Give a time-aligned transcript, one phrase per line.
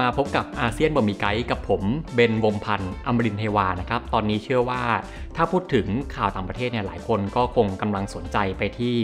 [0.00, 1.82] มาพบกับอาเซียนบอมีไกด์กับผม
[2.14, 4.82] เบนวงพันธ์อมรินเทวานะครับ ตอนนี้เชื่อว่า
[5.36, 8.96] ถ้าพูดถึงข่าวต่างประเทศเนี่ยหลายคนก็คงกำลังสนใจไปที่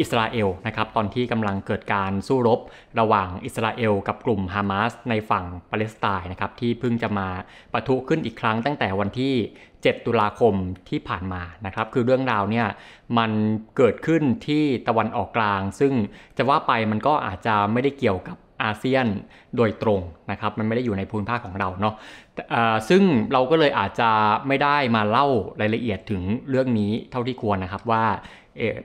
[0.00, 2.60] อิสราเอลนะครับตอนที่กำลังเกิดการสู้รบ
[3.00, 7.28] ระหว่างอิสราเอลกับกลุ่มฮามาสในฝั่งปาเลสไตน์นะครับที่เพิ่งจะมา
[7.72, 9.34] ปะทุขึ้นอีกครั้งตั้งแต่วันที่
[9.72, 10.54] 7 ตุลาคม
[10.88, 12.66] ที่ผ่านมานะครับคือเรื่องราวเนี่ย
[13.18, 13.30] มัน
[13.76, 15.92] เกิดขึ้นที่ตะวันออกกลาง ซึ่ง
[16.36, 19.06] จะว่าไปมันก็อาจจะไม่ได้เกี่ยวกับ อาเซียน
[19.56, 21.94] โดยตรงนะครับ มันไม่ได้อยู่ในภูมิภาคของเราเนาะ
[22.88, 24.10] ซึ่งเราก็เลยอาจจะ
[24.48, 25.26] ไม่ได้มาเล่า
[25.60, 28.04] รายละเอียดถึงเรื่องนี้เท่าที่ควรนะครับว่า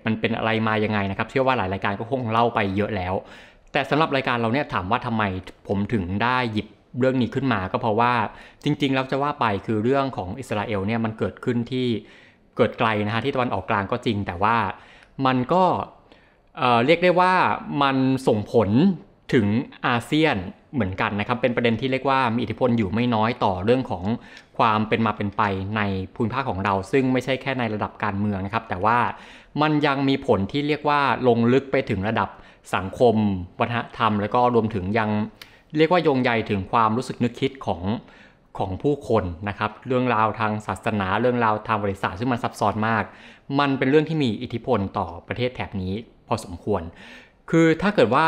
[0.06, 3.14] มันเป็นอะไรมายังไงนะครับ เชื่อว่าหลายรายการก็คงเล่าไปเยอะแล้ว
[3.72, 5.24] แต่สำหรับรายการเราเนี่ยถามว่าทำไม
[5.68, 6.68] ผมถึงได้หยิบ
[7.00, 8.14] เรื่องนี้ขึ้นมาก็เพราะว่า
[8.64, 11.88] จริงๆแล้วจะว่าไปคือเรื่องของอิสราเอลเนี่ยมันเกิดขึ้นที่
[12.58, 14.58] เกิดไกลนะฮะที่ตะวันออกกลางก็จริง แต่ว่า
[15.26, 15.64] มันก็
[16.86, 17.34] เรียกได้ว่า
[17.82, 17.98] มัน
[18.28, 18.70] ส่งผล
[19.34, 19.46] ถึง
[19.88, 20.36] อาเซียน
[20.74, 24.06] เหมือนกันนะครับ เป็นประเด็นที่เรียกว่ามีอิทธิพลอยู่ไม่น้อยต่อเรื่องของ
[24.58, 25.44] ความเป็นมาเป็นไป
[25.78, 25.82] ใน
[26.14, 29.00] ภูมิภาคของเรา ซึ่งไม่ใช่แค่ในระดับการเมืองนะครับ แต่ว่า
[29.62, 32.30] มันยังมีผลที่เรียกว่าลงลึกไปถึงระดับ
[32.76, 33.16] สังคม
[33.60, 35.10] วัฒนธรรม แล้วก็รวมถึงยัง
[35.78, 37.82] เรียกว่ายงใยถึงความรู้สึกนึกคิดของ
[38.58, 43.04] ของผู้คนนะครับ เรื่องราวทางศาสนา เรื่องราวทางบริษัทซึ่งมันซับซ้อนมาก
[43.60, 45.94] มันเป็นเรื่องที่มีอิทธิพลต่อประเทศแถบนี้
[46.28, 46.82] พอสมควร
[47.50, 48.28] คือถ้าเกิดว่า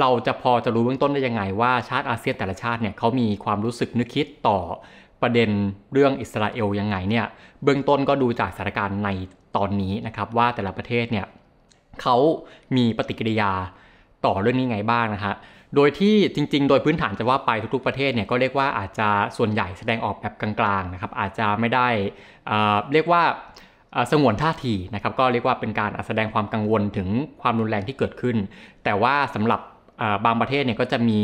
[0.00, 4.58] เราจะพอจะรู้เบื้องต้นได้ยังไงว่าชาติอาเซียนแต่ละชาติเนี่ยเขามีความรู้สึกนึกคิดต่อ
[5.22, 5.50] ประเด็น
[5.92, 7.26] เรื่องอิสราเอลยังไงเนี่ย
[7.64, 9.08] เบื้องต้นก็ดูจากสถานการณ์ใน
[9.56, 11.26] ตอนนี้นะครับว่าแต่ละประเทศเนี่ย
[12.02, 12.16] เขา
[12.76, 13.52] มีปฏิกิริยา
[14.26, 15.34] ต่อเรื่องนี้ไงบ้างนะฮะ
[15.74, 21.88] โดยที่จริง ๆ โดยพื้นฐานจะว่าไปทุกๆประเทศเนี่ยก็เรียกว่าอาจจะส่วนใหญ่แสดงออกแบบกลางๆนะครับอาจจะไม่ได้
[22.92, 23.22] เรียกว่า
[24.10, 27.08] สงวนท่าทีนะครับก็เรียกว่าเป็นการแสดงความกังวลถึง
[27.42, 28.36] ความรุนแรงที่เกิดขึ้น
[28.84, 29.60] แต่ว่าสำหรับ
[30.24, 31.20] บางประเทศเนี่ยก็จะมี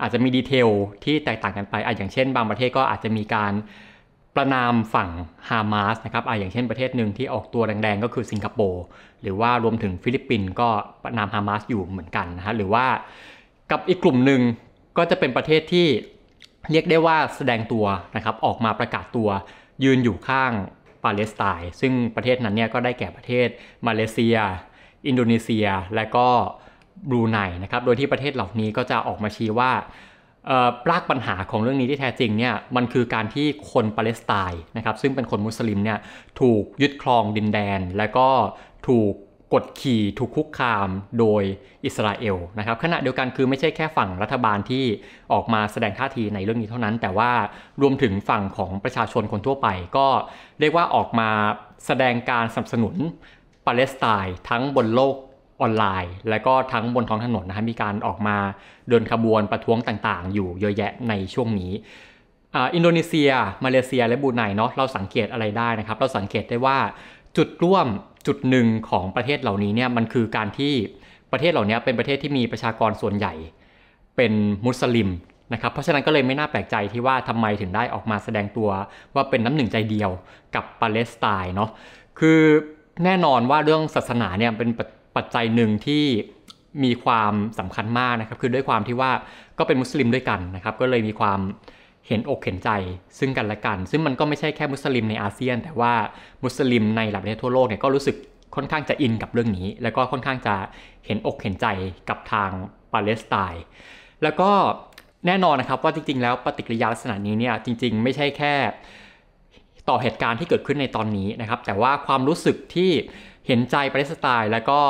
[0.00, 0.68] อาจจะมีดีเทล
[1.04, 3.52] ที่แตกต่างกันไปออย่างเช่น บางประเทศก็อาจจะมีการ
[4.36, 5.10] ประนามฝั่ง
[5.48, 8.84] ฮามาสนะครับออย่างเช่นประเทศหนึ่งที่ออกตัวแดงๆก็คือสิงคโปร์
[9.22, 10.68] หรือว่ารวมถึงฟิลิปปินส์ก็
[11.04, 12.86] ประณามฮามาสอยู่เหมือนกันนะฮะหรือว่า
[13.70, 14.40] กับอีกกลุ่มหนึ่ง
[14.98, 15.88] ก็จะเป็นประเทศที่
[16.70, 17.86] เรียกได้ว่าแสดงตัว
[18.16, 19.28] นะครับออกมาประกาศตัว
[19.84, 20.52] ยืนอยู่ข้าง
[21.04, 23.48] ปาเลสไตน์ซึ่งประเทศนั้นเนี่ยก็ได้แก่ประเทศ
[23.86, 24.36] มาเลเซีย
[25.06, 26.28] อินโดนีเซีย และก็
[27.08, 29.72] บรูไนนะครับ โดยที่ประเทศเหล่านี้ก็จะออกมาชี้ว่า
[30.84, 35.98] รากปัญหาของเรื่องนี้ที่แท้จริงเนี่ยมันคือการที่คนปาเลสไตน์นะครับซึ่งเป็นคนมุสลิมเนี่ย
[36.40, 38.28] ถูกยึดครองดินแดน และก็
[38.88, 39.12] ถูก
[39.54, 40.88] กดขี่ถูกคุกคาม
[41.18, 41.42] โดย
[41.84, 44.84] อิสราเอลนะครับขณะเดียวกันคือไม่ใช่แค่ฝั่งรัฐบาลที่
[45.32, 47.32] ออกมาแสดงท่าทีในเรื่องนี้เท่านั้น แต่ว่า
[47.82, 50.06] รวมถึงฝั่งของประชาชนคนทั่วไป ก็
[50.60, 51.30] เรียกว่าออกมา
[51.86, 52.96] แสดงการสนับสนุน
[53.66, 55.16] ปาเลสไตน์ทั้งบนโลก
[55.60, 58.36] ออนไลน์ และก็ทั้งบนท้องถนนนะครับมีการออกมา
[58.88, 61.72] เดินขบวนประท้วงต่างๆ อยู่เยอะแยะในช่วงนี้
[62.56, 63.30] อินโดนีเซีย
[63.64, 66.78] มาเลเซียและบูไนเนาะเราสังเกตอะไรได้นะครับ เราสังเกตได้ว่า
[67.36, 67.86] จุดร่วม
[68.26, 70.72] จุดหนึ่งของประเทศเหล่านี้เนี่ยมันคือการที่
[71.32, 73.34] ประเทศเหล่านี้เป็นประเทศที่มีประชากรส่วนใหญ่
[74.16, 74.32] เป็น
[74.66, 75.08] มุสลิม
[75.52, 78.70] นะครับเพราะฉะนั้นก็เลยไม่น่าแปลกใจที่ว่าทำไมถึงได้ออกมาแสดงตัว
[79.14, 80.10] ว่าเป็นน้ำหนึ่งใจเดียว
[80.54, 81.70] กับปาเลสไตน์เนาะ
[82.18, 82.40] คือ
[83.04, 84.70] แน่นอนว่าเรื่องศาสนาเนี่ยเป็น
[85.16, 86.04] ปัจจัยหนึ่งที่
[86.84, 89.12] มีความสำคัญมากนะครับ คือด้วยความที่ว่า
[89.58, 91.40] ก็เป็นมุสลิมด้วยกันนะครับ ก็เลยมีความ
[92.08, 92.70] เห็นอกเห็นใจ
[93.18, 95.92] ซึ่งกันและกัน ซึ่งมันก็ไม่ใช่แค่มุสลิมในอาเซียน แต่ว่า
[96.44, 98.16] มุสลิมในหลายประเทศทั่วโลกเนี่ยก็รู้สึก
[98.56, 100.54] ค่อนข้างจะอินกับเรื่องนี้ แล้วก็ค่อนข้างจะ
[101.06, 101.66] เห็นอกเห็นใจ
[102.08, 102.50] กับทาง
[102.92, 103.64] ปาเลสไตน์
[104.22, 104.50] แล้วก็
[105.26, 108.54] แน่นอนนะครับว่าจริงๆ แล้วปฏิกิริยาลักษณะนี้เนี่ยจริง ๆ ไม่ใช่แค่
[109.88, 112.90] ต่อเหตุการณ์ที่เกิดขึ้นในตอนนี้นะครับ แต่ว่าความรู้สึกที่
[113.46, 114.80] เห็นใจปาเลสไตน์แล้วก็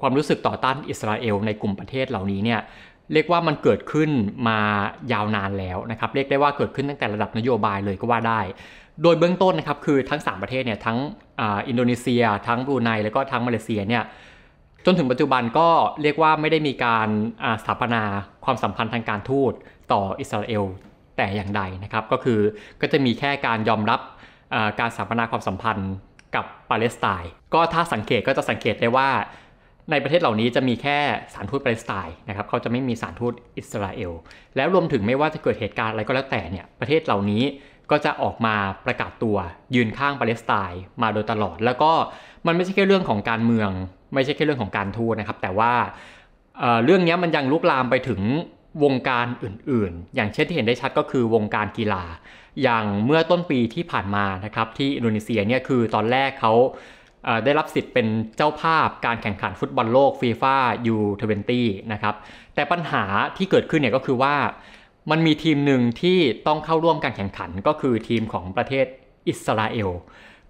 [0.00, 2.60] ความรู้สึกต่อต้านอิสราเอลในกลุ่มประเทศเหล่านี้เนี่ย
[3.12, 4.10] เรียกว่ามันเกิดขึ้น
[4.48, 4.58] มา
[5.12, 8.40] ยาวนานแล้วนะครับเรียกได้ว่าเกิดขึ้นตั้งแต่ระดับนโยบายเลยก็ว่าได้
[9.02, 10.98] โดยเบื้องต้นนะครับคือทั้ง 3 ประเทศเนี่ยทั้ง
[11.68, 14.04] อินโดนีเซีย ทั้งบรูไนแล้วก็ทั้งมาเลเซียเนี่ย
[14.84, 15.68] จนถึงปัจจุบันก็
[16.02, 17.08] เรียกว่าไม่ได้มีการ
[17.62, 18.02] สถาปนา
[18.44, 19.52] ความสัมพันธ์ทางการทูต
[19.92, 20.64] ต่ออิสราเอล
[21.16, 22.40] แต่อย่างใดนะครับ ก็คือ
[22.80, 24.00] ก็จะมีแค่การยอมรับ
[24.80, 25.90] การสถาปนาความสัมพันธ์
[26.34, 29.08] กับปาเลสไตน์ก็ถ้าสังเกตก็จะสังเกตได้ว่า
[29.90, 30.98] ในประเทศเหล่านี้จะมีแค่
[31.34, 34.12] สารทูตปาเลสไตน์นะครับเขาจะไม่มีสารทูตอิสราเอล
[34.56, 37.42] แล้วรวมถึงไม่ว่าจะเกิดเหตุการณ์อะไรก็แล้วแต่เนี่ยประเทศเหล่านี้
[37.90, 38.54] ก็จะออกมา
[38.86, 39.36] ประกาศตัว
[39.74, 41.92] ยืนข้างปาเลสไตน์มาโดยตลอด แล้วก็
[42.46, 43.70] มันไม่ใช่แค่เรื่องของการเมือง
[44.14, 45.72] ไม่ใช่แค่เรื่องของการทูตนะครับ แต่ว่า
[46.84, 48.20] เรื่องนี้มันยังลุกลามไปถึง
[48.84, 52.04] วงการอื่นๆ อย่างเช่นที่เห็นได้ชัดก็คือวงการกีฬา
[52.62, 56.52] อย่างเมื่อต้นปีที่ผ่านมานะครับที่อินโดนีเซียเนี่ยคือตอนแรกเขา
[57.44, 58.06] ได้รับสิทธิ์เป็น
[58.36, 60.56] เจ้าภาพการแข่งขันฟุตบอลโลกฟีฟ่า
[60.86, 62.14] ยูทเวนตี้นะครับ
[62.54, 63.04] แต่ปัญหา
[63.36, 64.34] ที่เกิดขึ้นเนี่ยก็คือว่า
[65.10, 68.86] มันมีทีมหนึ่งที่ต้องเข้าร่วมการแข่งขันก็คือทีมของประเทศ
[69.28, 69.90] อิสราเอล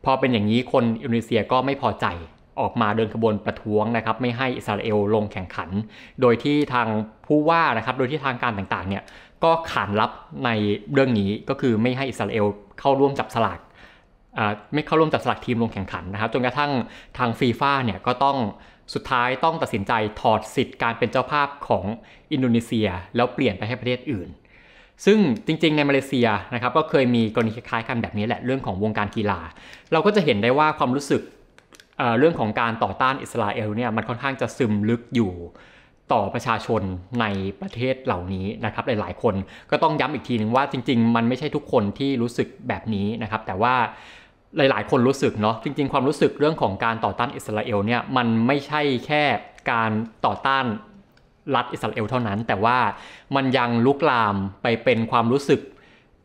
[0.04, 2.06] พอเป็นอย่างนี้คนอินโดนีเซียก็ไม่พอใจ
[2.60, 5.70] ออกมาเดินขบวนประท้วงนะครับไม่ให้อิสราเอลลงแข่งขัน
[6.20, 6.88] โดยที่ทาง
[7.26, 9.02] ผู้ว่านะครับโดยที่ทางการต่างๆเนี่ย
[9.44, 10.10] ก็ขานรับ
[10.44, 10.50] ใน
[10.92, 12.46] เรื่องนี้ก็คือไม่ให้อิสราเอล
[12.80, 13.58] เข้าร่วมจับสลาก
[14.74, 16.70] ไม่เข้าร่วมจับสลากทีมลงแข่งขันนะครับจนกระทั่ง
[17.18, 18.36] ทางฟีฟ่าเนี่ยก็ต้อง
[18.94, 21.84] สุดท้ายต้องตัดสินใจถอดสิทธิ์การเป็นเจ้าภาพของ
[22.32, 24.28] อินโดนีเซีย แล้วเปลี่ยนไปให้ประเทศอื่น
[25.04, 29.40] ซึ่งจริงๆ ในมาเลเซียนะครับก็เคยมีกรณีคล้ายๆกันแบบนี้แหละเรื่องของวงการกีฬา
[29.92, 31.22] เราก็จะเห็นได้ว่าความรู้สึก
[32.18, 35.32] เรื่องของการต่อต้านอิสราเอลเนี่ยมันค่อนข้างจะซึมลึกอยู่
[36.12, 36.82] ต่อประชาชน
[37.20, 37.26] ใน
[37.60, 39.34] ประเทศเหล่านี้นะครับหลาย ๆ คน
[39.70, 43.74] ก็ต้องย้ำอีกทีหนึ่งว่าจริง ๆ มันไม่ใช่ทุกคนที่รู้สึกแบบนี้นะครับ แต่ว่า
[44.56, 49.22] หลาย ๆ คนรู้สึกเนาะจริง ๆ ความรู้สึกเรื่องของการต่อต้านอิสราเอลเนี่ยมันไม่ใช่แค่
[49.70, 49.90] การ
[50.26, 50.64] ต่อต้าน
[51.54, 52.78] รัฐอิสราเอลเท่านั้น แต่ว่า
[53.36, 55.60] มันยังลุกลามไปเป็นความรู้สึก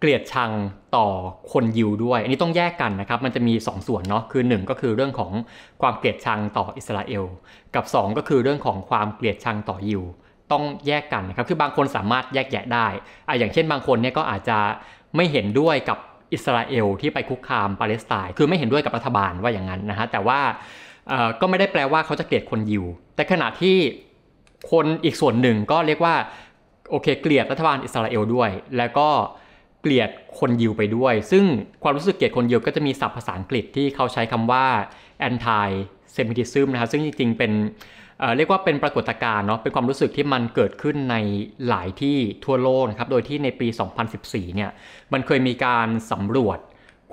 [0.06, 0.52] เกลียดชัง
[0.98, 1.08] ต่อ
[1.54, 5.32] คนยิวด้วย อันนี้ต้องแยกกันนะครับ มันจะมี 2 ส่วนเนาะ คือ 1 ก็คือเรื่องของ
[5.82, 7.24] ความเกลียดชังต่ออิสราเอล
[7.76, 10.04] กับ 2 ก็คือเรื่องของความเกลียดชังต่อยิว
[10.52, 12.88] ต้องแยกกันนะครับ คือบางคนสามารถแยกแยะได้
[13.28, 14.58] อะอย่างเช่นบางคนเนี่ยก็อาจจะ
[15.16, 15.98] ไม่เห็นด้วยกับ
[16.34, 20.40] อิสราเอลที่ไปคุกคามปาเลสไตน์ คือไม่เห็นด้วยกับรัฐบาลว่าอย่างนั้นนะฮะ แต่ว่า
[21.42, 22.86] ก็ไม่ได้แปลว่าเขาจะเกลียดคนยิว
[23.16, 23.78] แต่ขณะที่
[24.72, 26.16] คนอีกส่วนหนึ่งก็เรียกว่า
[26.92, 29.10] โอเคเกลียดรัฐบาลอิสราเอลด้วย แล้วก็
[29.86, 31.44] เกลียดคนยิวไปด้วย ซึ่ง
[31.84, 34.66] ความรู้สึกเกลียดคนยิวก็จะมีศัพท์ภาษาอังกฤษที่เขาใช้คำว่า
[35.28, 35.70] anti
[36.16, 37.52] semitism นะครับซึ่งจริงๆเป็น
[38.38, 41.16] เรียกว่าเป็นปรากฏการณ์เนาะเป็นความรู้สึกที่มันเกิดขึ้นใน
[41.68, 43.68] หลายที่ทั่วโลกนะครับ โดยที่ในปี
[44.12, 44.72] 2014 เนี่ย
[45.14, 46.60] มันเคยมีการสำรวจ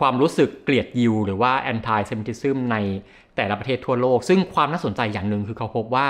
[0.00, 2.76] ความรู้สึกเกลียดยิวหรือว่า anti semitism ใน
[3.36, 6.08] แต่ละประเทศทั่วโลก ซึ่งความน่าสนใจอย่างหนึ่งคือเขาพบว่า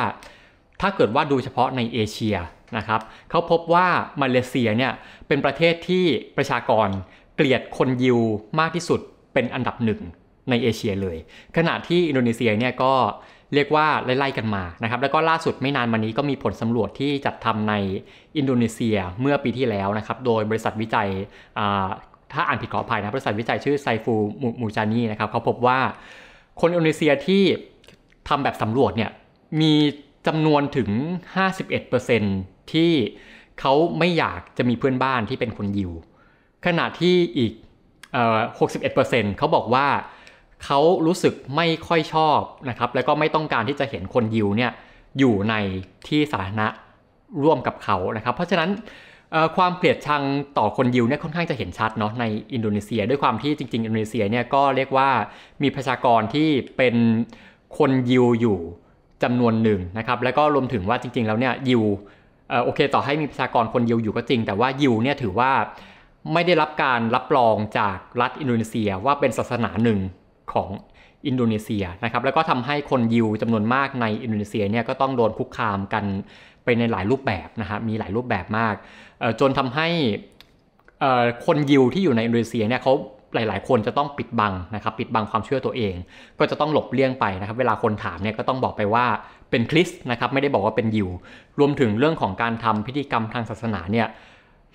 [0.81, 2.37] ถ้าเกิดว่าดูเฉพาะในเอเชีย
[2.77, 3.87] นะครับเขาพบว่า
[4.23, 4.93] มาเลเซียเนี่ย
[5.29, 6.05] เป็นประเทศที่
[6.37, 6.89] ประชากร
[7.37, 8.21] เกลียดคนยิว
[8.61, 9.01] มากที่สุด
[9.33, 10.01] เป็นอันดับหนึ่ง
[10.51, 11.17] ในเอเชียเลย
[11.57, 12.93] ขณะที่อินโดนีเซียเนี่ยก็
[13.55, 17.75] เรียกว่าไล่ๆกันมานะครับ แล้วก็ล่าสุดไม่นานมานี้ก็มีผลสำรวจที่จัดทำใน
[18.37, 21.09] อินโดนีเซียเมื่อปีที่แล้วนะครับ โดยบริษัทวิจัย
[22.33, 24.15] ถ้าอ่านผิดขออภัยนะบริษัทวิจัยชื่อไซฟู
[24.61, 25.79] มูจานีนะครับเขาพบว่า
[26.61, 27.43] คนอินโดนีเซียที่
[28.29, 29.11] ทำแบบสำรวจเนี่ย
[29.61, 29.73] มี
[30.27, 30.91] จำนวนถึง
[31.57, 32.93] 51% ที่
[33.61, 35.93] เขาไม่อยากจะมีเพื่อนบ้านที่เป็นคนยิว
[36.67, 37.53] ขณะที่อีก
[38.61, 39.87] 61%เขาบอกว่า
[40.65, 44.71] เขารู้สึกไม่ค่อยชอบนะครับ แล้วก็ไม่ต้องการที่จะเห็นคนยิวเนี่ย
[45.19, 45.55] อยู่ใน
[46.09, 46.67] ที่สาธารณะ
[47.43, 48.71] ร่วมกับเขานะครับ เพราะฉะนั้น
[49.57, 50.23] ความเกลียดชัง
[50.59, 55.11] ต่อคนยิวเนี่ยค่อนข้างจะเห็นชัดเนาะในอินโดนีเซีย ด้วยความที่จริง ๆ อินโดนีเซียเนี่ยก็เรียกว่า
[55.63, 56.95] มีประชากรที่เป็น
[57.79, 58.59] คนยิวอยู่
[59.23, 61.83] จำนวนหนึ่งนะครับ แล้วก็รวมถึงว่าจริง ๆ แล้วเนี่ยยิว
[62.65, 65.51] โอเค ต่อให้มีประชากรคนยิวอยู่ก็จริง แต่ว่ายิวเนี่ยถือว่า
[66.33, 69.99] ไม่ได้รับการรับรองจากรัฐอินโดนีเซียว่าเป็นศาสนาหนึ่ง
[70.53, 70.71] ของ
[71.27, 76.05] อินโดนีเซียนะครับแล้วก็ทำให้คนยิวจำนวนมากในอินโดนีเซียเนี่ยก็ต้องโดนคุกคามกัน
[76.65, 78.75] ไปในหลายรูปแบบนะฮะมีหลายรูปแบบมาก
[79.41, 79.89] จนทำให้
[81.47, 82.93] คนยิวที่อยู่ในอินโดนีเซียเนี่ยเขา
[83.35, 85.95] หลาย ๆ คนจะต้องปิดบังนะครับปิดบังความเชื่อตัวเอง
[86.39, 89.07] ก็จะต้องหลบเลี่ยงไปนะครับ เวลาคนถามเนี่ยก็ต้องบอกไปว่า
[89.53, 91.09] เป็นคริสต์นะครับไม่ได้บอกว่าเป็นยิว
[91.59, 94.09] รวมถึงเรื่องของการทำพิธีกรรมทางศาสนาเนี่ย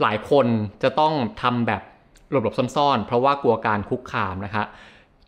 [0.01, 0.45] หลายคน
[0.83, 1.81] จะต้องทำแบบ
[2.29, 4.65] หลบๆซ่อนๆ เพราะว่ากลัวการคุกคามนะครับ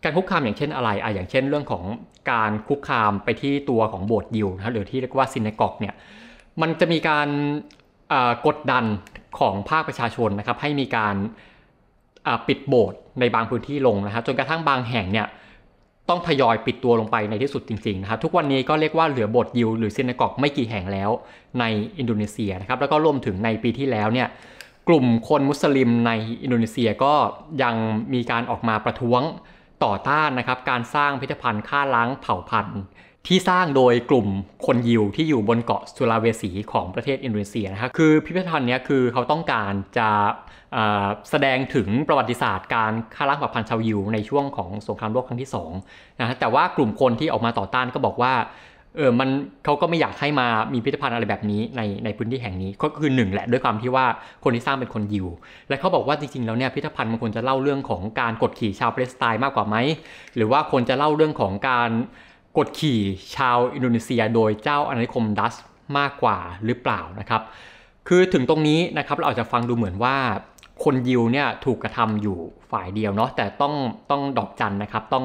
[0.02, 1.84] การคุกคามอย่างเช่นอะไรอะอย่างเช่นเรื่องของ
[2.32, 5.94] การคุกคามไปที่ตัวของโบสถ์ยิวนะหรือที่เรียกว่าซินเนกอกเนี่ย
[6.60, 7.28] มันจะมีการ
[8.46, 8.84] กดดัน
[9.40, 11.14] ของภาคประชาชนนะครับให้มีการ
[12.48, 15.26] ปิดโบสถ์ในบางพื้นที่ลงนะครับจนกระทั่งบางแห่งเนี่ย
[16.10, 21.10] ต้องทยอยปิดตัวลงไปในที่สุดจริงๆนะครับทุกวันนี้ก็เรียกว่าเหลือบสถ์ยิวหรือซินเนกอกไม่กี่แห่งแล้ว
[21.60, 21.64] ใน
[21.98, 24.28] อินโดนีเซียนะครับแล้วก็รวมถึงในปีที่แล้วเนี่ย
[24.88, 26.12] กลุ่มคนมุสลิมใน
[26.42, 27.14] อินโดนีเซียก็
[27.62, 27.74] ยัง
[28.14, 29.22] มีการออกมาประท้วง
[29.84, 32.80] ต่อต้านนะครับการสร้างพิพิธภัณฑ์ฆ่าล้างเผ่าพันธุ์
[33.26, 34.28] ที่สร้างโดยกลุ่ม
[34.66, 40.08] คนยิวที่อยู่บนเกาะสุลาเวสีของประเทศอินโดนีเซียนะครับคือพิพิธภัณฑ์นี้คือเขาต้องการจะ
[41.30, 45.50] แสดงถึงประวัติศาสตร์การฆ่าล้างเผ่าพันธุ์ชาวยิวในช่วงของสงครามโลกครั้งที่
[45.84, 48.34] 2นะแต่ว่ากลุ่มคนที่ออกมาต่อต้านก็บอกว่า
[48.96, 49.28] เออมัน
[49.64, 54.06] เขาก็ไม่อยากให้มามีพิพิธภัณฑ์อะไรแบบนี้ในในพื้นที่แห่งนี้ก็คือหนึ่งแหละด้วยความที่ว่า
[54.44, 55.26] คนที่สร้างเป็นคนยิว
[55.68, 59.76] และเขาบอกว่าจริงๆแล้วเนี่ยพิพิธภัณฑ์มันควรจะเล่าเรื่องของการกดขี่ชาวปาเลสไตน์มากกว่าไหม
[60.36, 61.90] หรือว่าควรจะเล่าเรื่องของการ
[62.58, 63.00] กดขี่
[63.36, 65.54] ชาวอินโดนีเซีย โดยเจ้าอาณานิคมดัตช์
[65.98, 67.42] มากกว่าหรือเปล่านะครับ
[68.08, 70.16] คือถึงตรงนี้นะครับเราอาจจะฟังดูเหมือนว่า
[70.84, 72.38] คนยิวเนี่ยถูกกระทำอยู่
[72.70, 73.74] ฝ่ายเดียวเนาะแต่ต้อง
[74.10, 75.24] ต้องดอกจันนะครับ ต้อง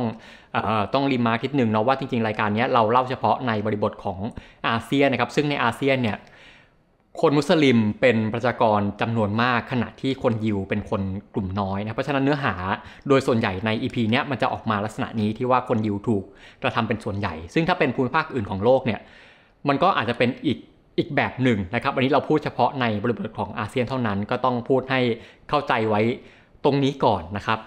[0.55, 4.19] ออต้อง remark นิดหนึ่งเนาะว่าจริงๆ รายการนี้เราเล่าเฉพาะในบริบทของ
[4.67, 6.17] อาเซียนนะครับ ซึ่งในอาเซียนเนี่ย
[7.21, 11.01] คนมุสลิมเป็นประชากรจำนวนมากขณะที่คนยิวเป็นคน
[11.33, 12.53] กลุ่มน้อยนะเพราะฉะนั้นเนื้อหา
[13.07, 16.24] โดยส่วนใหญ่ใน EP เนี้ยมันจะออกมาลักษณะนี้ที่ว่าคนยิวถูก
[16.63, 19.00] กระทำเป็นส่วนใหญ่ ซึ่งถ้าเป็นภูมิภาคอื่นของโลกเนี่ย
[19.67, 20.57] มันก็อาจจะเป็นอีก
[20.97, 25.01] อีกแบบหนึ่งนะครับวันนี้เราพูดเฉพาะในบริบทของอาเซียนเท่านั้น ก็ต้องพูดให้
[25.49, 26.01] เข้าใจไว้
[26.63, 27.59] ตรงนี้ก่อนนะครับ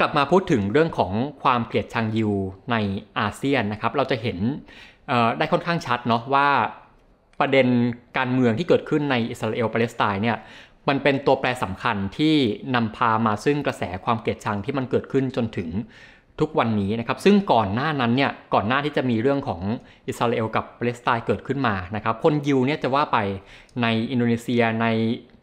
[0.00, 2.32] กลับมาพูดถึงเรื่องของความเกลียดชังยิว
[2.70, 2.76] ใน
[3.18, 4.38] อาเซียนนะครับ เราจะเห็น
[5.38, 6.48] ได้ค่อนข้างชัดเนาะว่า
[7.40, 7.66] ประเด็น
[8.18, 10.36] การเมืองที่เกิดขึ้นในอิสราเอลปาเลสไตน์เนี่ย
[10.88, 12.34] มันเป็นตัวแปรสำคัญที่
[12.74, 15.68] นำพามาซึ่งกระแสความเกลียดชังที่มันเกิดขึ้นจนถึง
[16.40, 19.60] ทุกวันนี้นะครับซึ่งก่อนหน้านั้นเนี่ยก่อนหน้าที่จะมีเรื่องของ
[20.08, 23.18] อิสราเอลกับปาเลสไตน์เกิดขึ้นมานะครับคนยิวเนี่ยจะว่าไป
[23.82, 24.86] ในอินโดนีเซียใน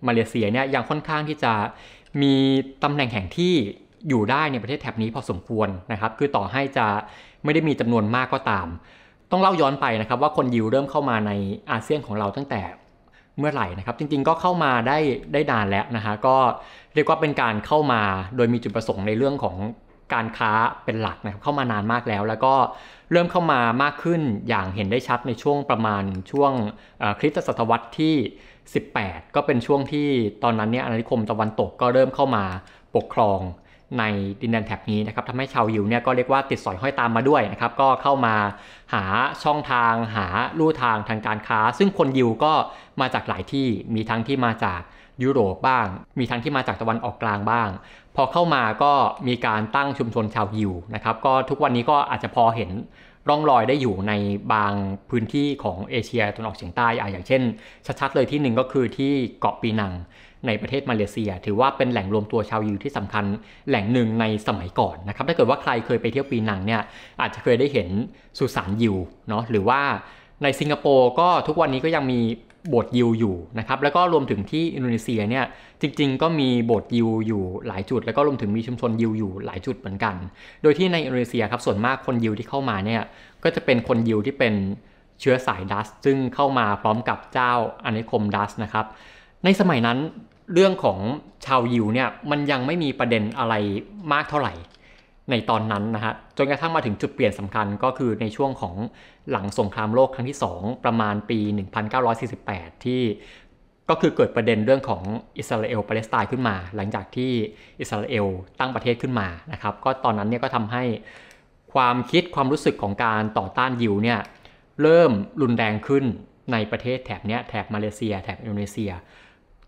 [0.08, 1.54] มาเลเซียเนี่ยยังค่อนข้างที่จะ
[2.22, 2.34] มี
[2.84, 3.54] ตำแหน่งแห่งที่
[4.10, 6.88] อยู่ได้ในประเทศแถบนี้พอสมควรนะครับคือต่อให้จะ
[7.44, 8.68] ไม่ได้มีจำนวนมากก็ตาม
[9.32, 11.32] ต้องเล่าย้อนไปนะครับว่าคนยิวเริ่มเข้ามาใน
[11.72, 12.62] อาเซียนของเราตั้งแต่
[13.40, 14.98] เมื่อไหร่นะครับ จริงๆก็เข้ามาได้
[15.34, 16.36] ได้นานแล้วนะฮะก็
[16.94, 18.02] เรียกว่าเป็นการเข้ามา
[18.36, 19.56] โดยมีจุดประสงค์ในเรื่องของ
[20.14, 20.52] การค้า
[20.86, 22.56] เป็นหลักนะครับเข้ามานานมากแล้ว แล้วก็
[23.12, 26.52] เริ่มเข้ามามากขึ้นอย่างเห็นได้ชัดในช่วงประมาณช่วง
[27.20, 28.16] คริสตศตวรรษที่
[28.76, 30.08] 18 ก็เป็นช่วงที่
[30.44, 32.44] ตอนนั้นเนี่ยอาณานิคมตะวันตกก็เริ่มเข้ามา
[32.96, 33.40] ปกครอง
[34.00, 34.04] ใน
[34.42, 38.36] ดินแดนแถบนี้นะครับทำให้ชาวยิวเนี่ยก็เรียกว่าติดสอยห้อยตามมาด้วยนะครับ ก็เข้ามา
[38.94, 39.04] หา
[39.44, 40.28] ช่องทางหา
[40.60, 42.54] ลู่ทางทางการค้า ซึ่งคนยิวก็
[43.02, 44.82] มาจากหลายที่มีทั้งที่มาจาก
[45.24, 45.86] ยุโรปบ้าง
[46.20, 47.70] มีทั้งที่มาจากตะวันออกกลางบ้าง
[48.16, 48.94] พอเข้ามาก็
[49.28, 52.72] มีการตั้งชุมชนชาวยิวนะครับ ก็ทุกวันนี้ก็อาจจะพอเห็น
[53.30, 54.14] ร่องรอยได้อยู่ใน
[54.54, 54.74] บาง
[55.10, 57.42] พื้นที่ของเอเชียตะวันออกเฉียงใต้อย่างเช่น
[58.00, 59.94] ชัดๆเลยที่หนึ่งก็คือที่เกาะปีนัง
[60.48, 63.26] ในประเทศมาเลเซีย ถือว่าเป็นแหล่งรวมตัวชาวยิวที่สำคัญ
[63.70, 66.82] แหล่งหนึ่งในสมัยก่อนนะครับถ้าเกิดว่าใครเคยไปเที่ยวปีนังเนี่ย
[67.22, 67.90] อาจจะเคยได้เห็น
[68.38, 68.96] สุสานยิว
[69.30, 69.82] เนาะหรือว่า
[70.44, 72.20] ในสิงคโปร์ก็ทุกวันนี้ก็ยังมี
[72.70, 75.46] โบสถ์ยิวอยู่นะครับแล้วก็รวมถึงที่อินโดนีเซียเนี่ย
[75.82, 80.16] จริง ๆ ก็มีโบสถ์ยิวอยู่หลายจุด แล้วก็รวมถึงมีชุมชนยิวอยู่หลายจุดเหมือนกัน
[80.62, 83.02] โดยที่ในอินโดนีเซียครับส่วนมากคนยิวที่เข้ามาเนี่ย
[83.44, 84.54] ก็จะเป็นคนยิวที่เป็น
[85.20, 87.54] เชื้อสายดัสซึ่งเข้ามาพร้อมกับเจ้า
[87.84, 88.86] อาณานิคมดัสนะครับ
[89.44, 89.98] ในสมัยนั้น
[90.54, 91.00] เรื่องของ
[91.46, 93.54] ชาวยิวเนี่ยมันยังไม่มีประเด็นอะไร
[94.14, 94.54] มากเท่าไหร่
[95.32, 98.76] ในตอนนั้นนะฮะจนกระทั่งมาถึงจุดเปลี่ยนสำคัญก็คือในช่วงของ
[99.32, 101.40] หลังสงครามโลกครั้งที่ 2 ประมาณปี
[102.12, 103.02] 1948 ที่
[103.90, 105.04] ก็คือเกิดประเด็นเรื่องของ
[105.38, 107.32] อิสราเอลปาเลสไตน์ขึ้นมา หลังจากที่
[107.80, 108.26] อิสราเอล
[108.60, 110.84] ตั้งประเทศขึ้นมานะครับก็ตอนนั้นเนี่ยก็ทำให้
[111.74, 114.20] ความคิดความรู้สึกของการต่อต้านยิวเนี่ย
[114.82, 115.12] เริ่ม
[115.42, 116.04] รุนแรงขึ้น
[116.52, 118.92] ในประเทศแถบเนี้ยแถบมาเลเซีย แถบอินโดนีเซีย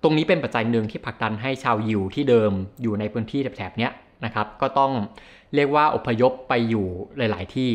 [0.03, 3.89] ตรงนี้เป็นปัจจัยหนึ่งที่ผลักดันให้ชาวยิวที่เดิมอยู่ในพื้นที่แถบๆนี้
[4.25, 4.91] นะครับก็ต้อง
[5.55, 7.71] เรียกว่าอพยพไปอยู่หลาย ๆ ที่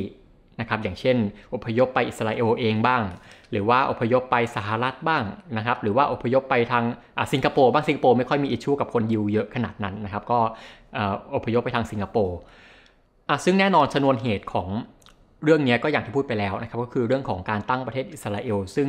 [0.60, 1.16] นะครับอย่างเช่น
[1.54, 3.02] อพยพไปอิสราเอลเองบ้าง
[3.50, 5.22] หรือว่าอพยพไปสหรัฐบ้าง
[5.56, 6.84] นะครับหรือว่าอพยพไปทาง
[7.32, 10.38] สิงคโปร์บ้างสิงคโปร์ไม่ค่อยมีอิชชูกับคนยิวเยอะขนาดนั้นนะครับก็
[11.34, 12.38] อพยพไปทางสิงคโปร์
[13.44, 14.68] ซึ่งแน่นอนชนวนเหตุของ
[15.44, 18.88] เรื่องนี้ก็อย่างที่พูดไปแล้วนะครับก็คือเรื่องของการตั้งประเทศอิสราเอล ซึ่ง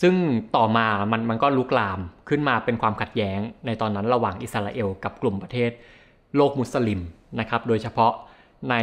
[0.00, 0.14] ซึ่ง
[0.56, 5.70] ต่อมามันมันก็ลุกลามขึ้นมาเป็นความขัดแย้งในตอนนั้นระหว่างอิสราเอลกับกลุ่มประเทศ
[6.36, 7.00] โลกมุสลิม
[7.40, 8.12] นะครับโดยเฉพาะ
[8.70, 8.76] ใน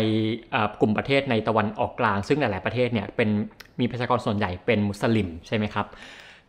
[0.81, 3.29] กลุ่มประเทศในตะวันออกกลาง ซึ่งหลาย ๆ ประเทศเนี่ยเป็น
[3.79, 5.85] มีประชากรส่วนใหญ่เป็นมุสลิมใช่ไหมครับ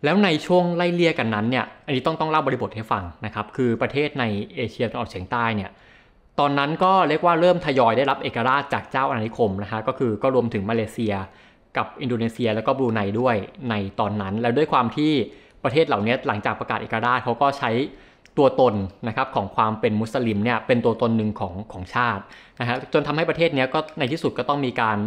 [0.04, 4.24] แล้วในช่วงไล่เลี่ยกันนั้นเนี่ยอันนี้ต้องต้องเล่าบริบทให้ฟังนะครับคือประเทศใน
[4.54, 5.70] เอเชียตะวันออกเฉียงใต้เนี่ย
[6.40, 11.14] ตอนนั้นก็เรียกว่าเริ่มทยอยได้รับเอกราชจากเจ้าอาณานิคมนะฮะก็คือก็รวมถึงมาเลเซีย
[11.76, 13.36] กับอินโดนีเซียแล้วก็บรูไนด้วย
[13.70, 15.12] ในตอนนั้น แล้วด้วยความที่
[15.64, 17.70] ประเทศเหล่านี้หลังจากประกาศเอกราชเขาก็ใช้
[18.38, 18.74] ตัวตน
[19.08, 22.22] นะครับของความเป็นมุสลิมเนี่ยเป็นตัวตนหนึ่งของของชาติ
[22.60, 24.98] นะฮะจนทำให้ประเทศนี้ก็ในที่สุดก็ต้องมีการ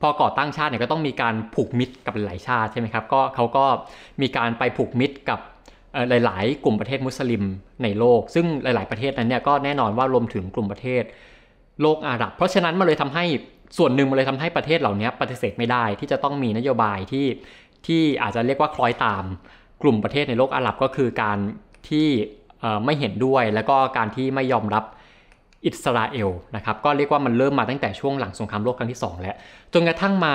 [0.00, 3.64] พอก่อตั้งชาติเนี่ยก็ต้องมีการผูกมิตรกับหลายชาติใช่ไหมครับก็เขาก็
[4.22, 5.40] มีการไปผูกมิตรกับ
[6.10, 7.42] หลาย ๆ กลุ่มประเทศมุสลิม
[7.82, 11.02] ในโลก ซึ่งหลาย ๆ ประเทศนั้นเนี่ยก็แน่นอนว่ารวมถึงกลุ่มประเทศ
[11.82, 13.24] โลกอาหรับ เพราะฉะนั้นมันเลยทำให้
[13.78, 17.26] ส่วนหนึ่งมันเลยทำให้ประเทศเหล่านี้ปฏิเสธไม่ได้ที่จะต้องมีนโยบายที่
[17.86, 19.24] ที่อาจจะเรียกว่าคล้อยตาม
[19.82, 21.38] กลุ่มประเทศในโลกอาหรับก็คือการ
[21.90, 22.08] ที่
[22.84, 24.84] ไม่เห็นด้วยแล้วก็การที่ไม่ยอมรับ
[25.66, 29.36] อิสราเอลนะครับก็เรียกว่ามันเริ่มมาตั้งแต่ช่วงหลังสงครามโลกครั้งที่ 2 แล้ว
[29.74, 30.34] จนกระทั่งมา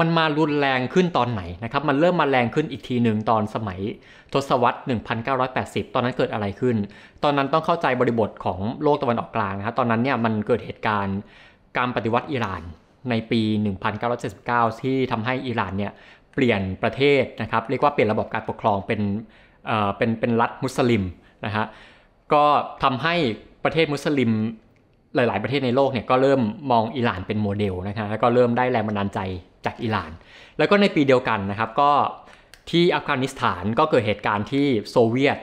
[0.00, 3.80] มันมารุนแรงขึ้นตอนไหนนะครับ มันเริ่มมาแรงขึ้นอีกทีหนึ่งตอนสมัย
[4.32, 4.78] ทศวรรษ
[5.36, 6.76] 1980 ตอนนั้นเกิดอะไรขึ้น
[7.22, 11.18] ตอนนั้นต้องเข้าใจบริบทของโลกตะวันออกกลางนะครับตอนนั้นเนี่ยมันเกิดเหตุการณ์
[11.76, 12.62] การปฏิวัติอิหร่าน
[13.10, 13.40] ในปี
[14.12, 15.92] 1979 ที่ทำให้อิหร่านเนี่ย
[16.34, 19.00] เปลี่ยนประเทศนะครับ เรียกว่าเปลี่ยนระบบการปกครองเป็น
[19.66, 21.04] เอ่อเป็นเป็นรัฐมุสลิม
[21.44, 21.64] นะฮะ
[22.32, 22.44] ก็
[22.82, 23.14] ทำให้
[23.64, 24.30] ประเทศมุสลิม
[25.14, 26.40] หลาย ๆ ประเทศในโลกเนี่ยก็เริ่ม
[26.70, 29.20] มองอิหร่านเป็นโมเดลนะครับแล้วก็เริ่มได้แรงบันดาลใจ
[29.64, 30.10] จากอิหร่าน
[30.58, 31.90] แล้วก็ในปีเดียวกันนะครับก็
[32.70, 35.38] ที่อัฟกานิสถานก็เกิดเหตุการณ์ที่โซเวียต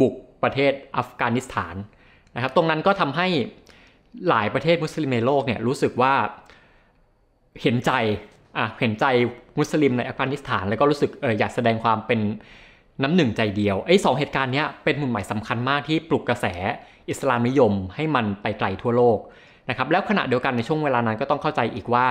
[0.00, 1.74] บุกประเทศอัฟกานิสถาน
[2.34, 3.26] นะครับตรงนั้นก็ทำให้
[4.28, 6.14] หลายประเทศมุสลิมในโลกเนี่ยรู้สึกว่า
[7.62, 7.92] เห็นใจ
[8.58, 9.06] อะเห็นใจ
[9.58, 12.20] มุสลิมในอัฟกานิสถาน แล้วก็รู้สึกเอออยากแสดงความเป็น
[13.02, 16.46] น้ำหนึ่งใจเดียวไอ้สองเหตุการณ์นี้เป็นมุมหมายสำคัญมากที่ปลุกกระแส
[17.10, 19.18] อิสลามนิยมให้มันไปไกลทั่วโลก
[19.68, 22.06] นะครับแล้วขณะเดียวกันในช่วงเวลานั้นก็ต้องเข้าใจอีกว่า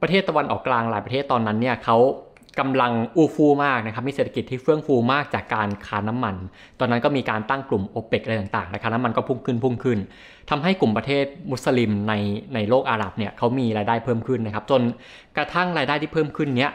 [0.00, 1.98] ประเทศตะวันออกกลางหลายประเทศตอนนั้นเนี่ยเขา
[2.60, 6.34] กำลังอูฟูมากนะครับมีเศรษฐกิจที่เฟื่องฟูมากจากการค้าน้ำมัน
[6.78, 9.98] ตอนนั้นก็มีการตั้งกลุ่มโอเปกอะไรต่างๆนะครับน้ำมันก็พุ่งขึ้นพุ่งขึ้น
[10.50, 12.14] ทำให้กลุ่มประเทศมุสลิมใน
[12.54, 14.80] ในโลกอาหรับเนี่ยเขามีรายได้เพิ่มขึ้นนะครับจน
[15.36, 16.72] กระทั่งรายได้ที่เพิ่มขึ้นเนี้ย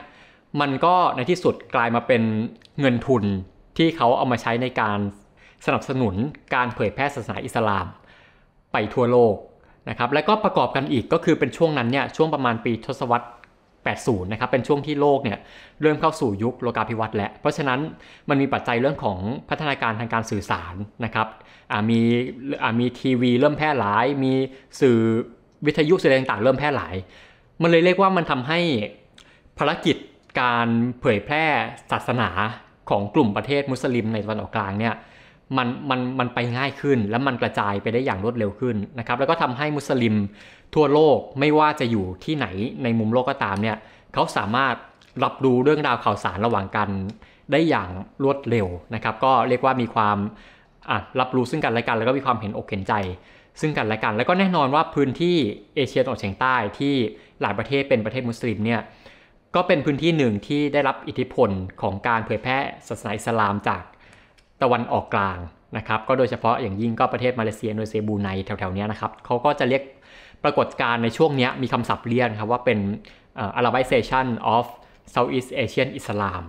[0.62, 2.22] มันก็ในที่สุดกลายมาเป็น
[2.80, 3.24] เงินทุน
[3.78, 5.00] ที่เขาเอามาใช้ในการ
[5.66, 6.16] สนับสนุน
[6.56, 7.86] การเผยแพร่ศาสนาอิสลาม
[8.72, 9.36] ไปทั่วโลก
[9.90, 13.28] นะครับและก็ประกอบกันอีกก็คือเป็นช่วงนั้นเนี่ยช่วงประมาณปีทศวรรษ
[13.80, 15.38] 80 นะครับเป็นช่วงที่โลกเนี่ย
[15.82, 17.80] เริ่มเข้าสู่ยุคโลกาภิวัตน์แล้ว เพราะฉะนั้น
[18.30, 19.20] มันมีปัจจัยเรื่องของ
[19.50, 21.28] พัฒนาการทางการสื่อสารนะครับ
[21.90, 22.00] มี
[22.80, 24.34] มีทีวีเริ่มแพร่หลาย มี
[24.82, 24.98] สื่อ
[25.66, 26.96] วิทยุสื่อต่างๆ เริ่มแพร่หลาย
[27.62, 28.60] มันเลยเรียกว่ามันทำให้
[29.58, 29.96] ภารกิจ
[30.40, 30.68] การ
[31.02, 31.46] เผยแพร่
[31.92, 32.30] ศาสนา
[32.90, 34.96] ของกลุ่มประเทศมุสลิมในตะวันออกกลางเนี่ย
[35.58, 40.16] มันมันมันไปง่ายขึ้น และมันกระจายไปได้อย่างรวดเร็วขึ้นนะครับแล้วก็ทำให้มุสลิม
[40.76, 42.48] ทั่วโลกไม่ว่าจะอยู่ที่ไหน
[42.84, 43.78] ในมุมโลกก็ตามเนี่ย
[44.14, 44.76] เขาสามารถ
[45.24, 46.90] รับรู้เรื่องราวข่าวสารระหว่างกัน
[47.52, 47.90] ได้อย่าง
[48.24, 50.18] รวดเร็วนะครับก็เรียกว่ามีความ
[51.20, 52.94] รับรู้ซึ่งกันและกัน แล้วก็มีความเห็นอกเห็นใจ
[53.62, 55.38] ซึ่งกันและกัน แล้วก็แน่นอนว่าพื้นที่
[55.76, 56.94] เอเชียตะวันออกเฉียงใต้ที่
[57.42, 58.82] หลายประเทศเป็นประเทศมุสลิมเนี่ย
[59.56, 61.50] ก็เป็นพื้นที่หนึ่งที่ได้รับอิทธิพล
[61.82, 62.58] ของการเผยแพร่
[62.88, 63.84] ศาสนาอิสลามจาก
[64.62, 65.38] ตะวันออกกลาง
[65.78, 69.84] นะครับ ก็โดยเฉพาะอย่างยิ่งก็ประเทศมาเลเซียโดนีเซบูไนแถวๆนี้นะครับเขาก็จะเรียก
[70.44, 72.80] ปรากฏการณ์ในช่วงนี้มีคำศัพท์เรียกครับว่าเป็น
[73.60, 74.66] Arabization of
[75.14, 76.44] Southeast Asian Islam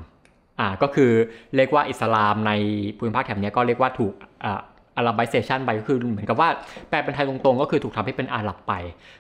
[0.61, 1.11] อ่าก็คือ
[1.57, 2.53] เรียกว่าอิสลามใน
[2.97, 4.13] ภูมิภาคแถบนี้ก็เรียกว่าถูก
[4.97, 6.49] อาราบิเซชันไปก็คือเหมือนกับว่า
[6.89, 8.73] แปลเป็นไทยตรงๆ ก็คือถูกทำให้เป็นอาหรับไป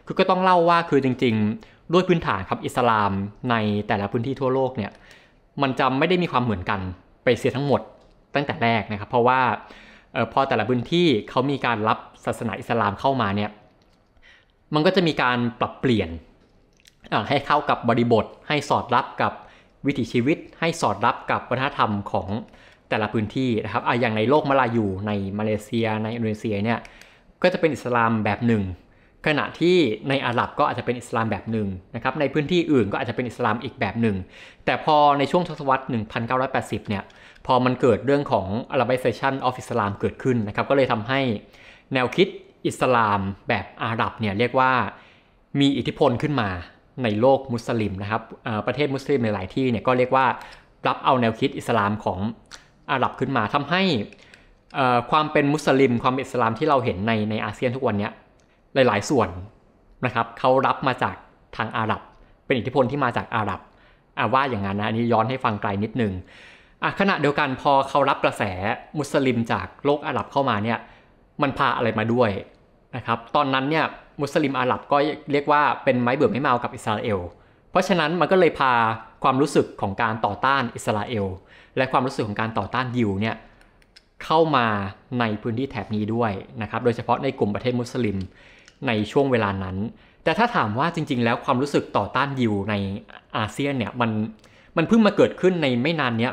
[0.06, 3.12] คือก็ต้องเล่าว่าคือจริง ๆ ด้วยพื้นฐานครับอิสลาม
[3.50, 3.54] ใน
[3.88, 4.92] แต่ละพื้นที่ทั่วโลกเนี่ย
[5.62, 6.80] มันจะไม่ได้มีความเหมือนกัน
[7.24, 7.80] ไปเสียทั้งหมด
[8.34, 9.40] ตั้งแต่แรกนะครับ เพราะว่า
[10.16, 13.50] ออพอแต่ละพื้นที่เขามีการรับศาสนาอิสลามเข้ามาเนี่ย
[14.74, 16.08] มันก็จะมีการปรับเปลี่ยน
[17.28, 19.32] ให้เข้ากับบริบท ให้สอดรับกับ
[19.86, 22.28] วิถีชีวิต ให้สอดรับกับวัฒนธรรมของ
[22.88, 26.78] แต่ละพื้นที่นะครับออย่างในโลกมาลายูในมาเลเซีย ในอินโดนีเซียเนี่ย
[27.42, 28.62] ก็จะเป็นอิสลามแบบหนึ่ง
[29.26, 29.76] ขณะที่
[30.08, 34.16] ในอาหรับก็อาจจะเป็นอิสลามแบบหนึ่งนะครับในพื้นที่อื่นก็อาจจะเป็นอิสลามอีกแบบหนึ่ง
[34.64, 35.84] แต่พอในช่วงทศวรรษ
[36.36, 37.02] 1980 เนี่ย
[37.46, 41.20] พอมันเกิดเรื่องของ Arabization of Islam เกิดขึ้นนะครับก็เลยทำให้
[41.94, 42.28] แนวคิด
[42.66, 44.72] อิสลามแบบอาหรับเนี่ยเรียกว่า
[45.60, 46.48] มีอิทธิพลขึ้นมา
[47.02, 48.22] ในโลกมุสลิมนะครับ
[48.66, 50.26] ประเทศมุสลิมในหลายที่เนี่ยก็เรียกว่า
[50.86, 52.18] รับเอาแนวคิดอิสลามของ
[52.90, 53.82] อาหรับขึ้นมาทำให้
[55.10, 58.10] ความเป็นมุสลิม ความอิสลามที่เราเห็นในในอาเซียนทุกวันนี้
[58.74, 59.28] หลาย ๆ ส่วน
[60.06, 61.16] นะครับเขารับมาจาก
[61.56, 62.00] ทางอาหรับ
[62.46, 63.60] เป็นอิทธิพลที่มาจากอาหรับ
[64.34, 66.12] ว่าอย่างนั้นนะอันนี้ย้อนให้ฟังไกลนิดนึง
[67.00, 68.42] ขณะเดียวกันพอเขารับกระแส
[68.98, 70.78] มุสลิมจากโลกอาหรับเข้ามาเนี่ย
[71.42, 72.30] มันพาอะไรมาด้วย
[72.96, 73.84] นะครับตอนนั้นเนี่ย
[74.20, 74.96] มุสลิมอาหรับก็
[75.32, 77.20] เรียกว่าเป็นไม้เบื่อไม่เมากับอิสราเอล
[77.70, 78.72] เพราะฉะนั้นมันก็เลยพา
[79.22, 81.26] ความรู้สึกของการต่อต้านอิสราเอล
[81.76, 83.36] และความรู้สึกของการต่อต้านยิวเนี่ย
[84.24, 84.66] เข้ามา
[85.20, 86.32] ในพื้นที่แถบนี้ด้วย
[86.62, 88.16] นะครับโดยเฉพาะในกลุ่มประเทศมุสลิม
[88.86, 89.76] ในช่วงเวลานั้น
[90.24, 92.74] แต่ถ้าถามว่าจริง ๆ แล้วความรู้สึกต่อต้านยิวใน
[93.36, 94.10] อาเซียนเนี่ยมัน
[94.76, 96.32] มันเพิ่งมาเกิดขึ้นในไม่นานเนี้ย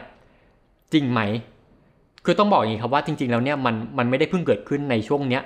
[0.94, 1.22] จริงไหม
[2.26, 5.44] คือต้องบอกอย่างนี้ครับว่าจริง ๆ แล้วเนี่ยมันมันไม่ได้เพิ่งเกิดขึ้นในช่วงเนี้ย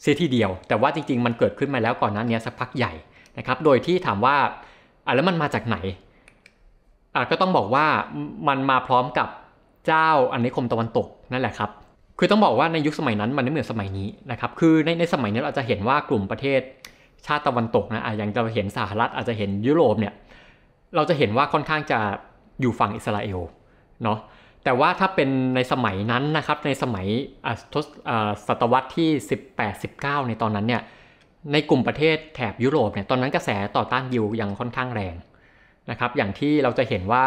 [0.00, 2.92] เสียทีเดียว แต่ว่าจริง ๆ มันเกิดขึ้นมาแล้วก่อนหน้านี้สักพักใหญ่
[3.38, 4.36] นะครับ โดยที่ถามว่า
[5.06, 5.76] อะแล้วมันมาจากไหน
[7.14, 7.86] อะก็ต้องบอกว่า
[8.48, 9.28] มันมาพร้อมกับ
[9.86, 11.70] เจ้าอาณานิคมตะวันตกนั่นแหละครับ
[12.22, 16.60] คือต้องบอกว่าในยุคสมัยนั้นมันไม่เหมือนสมัยนี้นะครับคือในในสมัยนี้เราจะเห็นว่ากลุ่มประเทศ
[17.26, 20.14] ชาติตะวันตกนะอะอย่างจะเห็นสหรัฐอาจจะเห็นยุโรปเนี่ย
[20.96, 21.98] เราจะเห็นว่าค่อนข้างจะ
[22.60, 23.40] อยู่ฝั่งอิสราเอล
[24.02, 24.18] เนาะ
[24.64, 27.06] แต่ว่าถ้าเป็นในสมัยนั้นนะครับในสมัย
[28.46, 29.08] ศตวรรษที่
[29.68, 30.82] 18-19 ในตอนนั้นเนี่ย
[31.52, 35.14] ในกลุ่มประเทศแถบยุโรปเนี่ยตอนนั้นกระแสต่อต้านยิวยังค่อนข้างแรง
[35.90, 37.24] นะครับอย่างที่เราจะเห็นว่า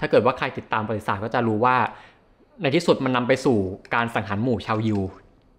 [0.00, 1.76] ถ้าเกิดว่าใครติดตามประวัติศาสตร์ก็จะรู้ว่า
[2.62, 3.58] ในที่สุดมันนำไปสู่
[3.94, 5.00] การสังหารหมู่ชาวยิว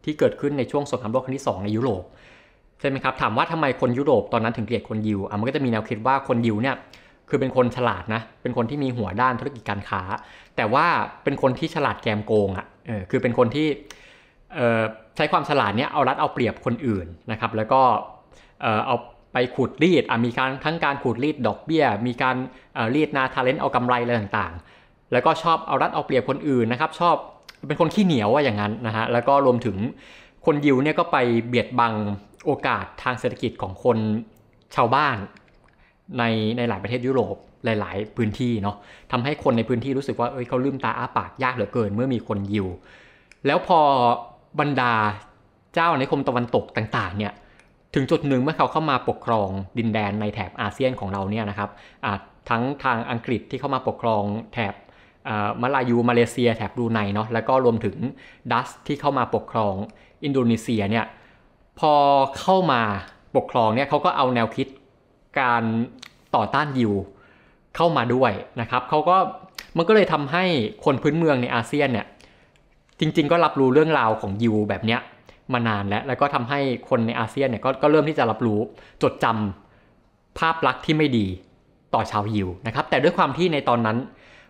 [0.03, 2.03] ที่เกิดขึ้นในช่วงสงครามโลกครั้งที่ 2 ในยุโรป
[2.79, 6.75] ใช่ไหมครับถามว่าทำไมคนยุโรปตอนนั้นถึงเกลียดคนยิวอะมันก็จะมีแนวคิดว่าคนยิวเนี่ย
[7.29, 10.01] คือเป็นคนฉลาดนะ เป็นคนที่มีหัวด้านธุรกิจการค้า
[10.55, 10.86] แต่ว่า
[11.23, 13.67] เป็นคนที่ฉลาดแกมโกงอะเออคือเป็นคนที่
[15.15, 17.81] ใช้ความฉลาดเนี้ยเอารัดเอาเปรียบคนอื่นนะครับ แล้วก็
[18.86, 18.95] เอา
[19.33, 22.36] ไปไปขูดรีดมีการทั้งการขูดรีดดอกเบี้ย มีการ
[22.95, 24.76] รีดนาทาเร้นเอากำไรอะไรต่างๆ
[25.11, 27.15] แล้วก็ชอบเอารัดเอาเปรียบคนอื่นนะครับ ชอบ
[27.67, 29.77] เป็นคนขี้เหนียวว่าอย่างนั้นนะฮะแล้วก็รวมถึง
[30.45, 31.17] คนยิวเนี่ยก็ไป
[31.47, 31.93] เบียดบัง
[32.45, 33.97] โอกาสทางเศรษฐกิจของคน
[34.75, 35.17] ชาวบ้าน
[36.17, 36.23] ใน
[36.57, 38.75] ในหลายประเทศยุโรปหลาย ๆ พื้นที่เนาะ
[39.11, 42.67] ทำให้คนในพื้นที่รู้สึกว่าเอ้ยเขาลืมตาอ้าปากยากเหลือเกิน เมื่อมีคนยิว
[43.45, 43.79] แล้วพอ
[44.59, 44.93] บรรดา
[45.73, 47.33] เจ้าในคมตะวันตกต่าง ๆ เนี่ย
[47.95, 51.69] ถึงจุดหนึ่งเมื่อเขาเข้ามาปกครองดินแดนในแถบอาเซียนของเราเนี่ยนะครับ
[52.49, 54.73] ทั้งทางอังกฤษที่เข้ามาปกครองแถบ
[55.61, 57.95] มาลายูมาเลเซียแถบดูไนเนาะแล้วก็รวมถึง
[58.51, 59.75] ดัสที่เข้ามาปกครอง
[60.23, 61.05] อินโดนีเซียเนี่ย
[61.79, 61.93] พอ
[62.39, 62.81] เข้ามา
[63.35, 64.67] ปกครองเนี่ยเขาก็เอาแนวคิด
[65.39, 65.63] การ
[66.35, 66.93] ต่อต้านยิว
[67.75, 69.17] เข้ามาด้วยนะครับเขาก็
[69.77, 70.43] มันก็เลยทำให้
[70.85, 72.05] คนพื้นเมืองในอาเซียนเนี่ย
[72.99, 74.99] จริง ๆ ก็รับรู้เรื่องราวของยิวแบบเนี้ย
[75.53, 76.59] มานานแล้ว แล้วก็ทำให้
[76.89, 78.59] คนในอาเซียนเนี่ยกก็เริ่มที่จะรับรู้
[79.03, 81.25] จดจำภาพลักษณ์ที่ไม่ดี
[81.93, 83.97] ต่อชาวยิวนะครับแต่ด้วยความที่ในตอนนั้น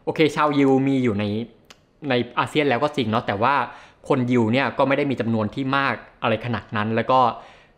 [0.08, 1.24] โอเค ชาวยิวมีอยู่ใน
[2.10, 3.54] ในอาเซียนแล้วก็จริงเนาะแต่ว่า
[4.08, 5.94] คนยิวเนี่ยก็ไม่ได้มีจำนวนที่มาก
[6.24, 7.20] อะไรขนาดนั้น แล้วก็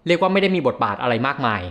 [0.07, 1.61] เรียกว่าไม่ได้มีบทบาทอะไรมากมาย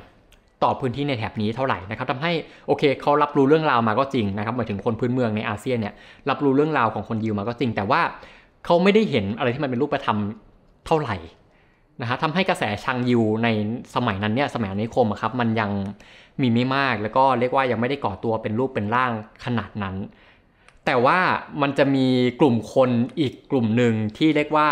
[0.62, 2.32] ต่อพื้นที่ในแถบนี้เท่าไหร่นะครับทำให้
[2.66, 5.94] โอเคเขารับรู้เรื่องราวมาก็จริงนะครับหมายถึงคนพื้นเมืองในอาเซียนเนี่ย
[6.30, 8.00] รับรู้เรื่องราวของคนยิวมาก็จริง แต่ว่า
[8.64, 10.18] เขาไม่ได้เห็นอะไรที่มันเป็นรูปธรรม
[10.86, 11.16] เท่าไหร่
[12.00, 13.48] นะฮะทำให้กระแสชังยิวใน
[13.94, 15.70] สมัยนั้นเนี่ยสมัยนิคมครับมันยัง
[16.42, 19.12] มีไม่มากแล้วก็เรียกว่ายังไม่ได้ก่อตัวเป็นรูปเป็นร่าง
[19.44, 19.96] ขนาดนั้น
[20.90, 21.20] แต่ว่า
[21.62, 22.06] มันจะมี
[22.40, 24.68] กลุ่มคนอีกกลุ่มหนึ่งที่เรียกว่า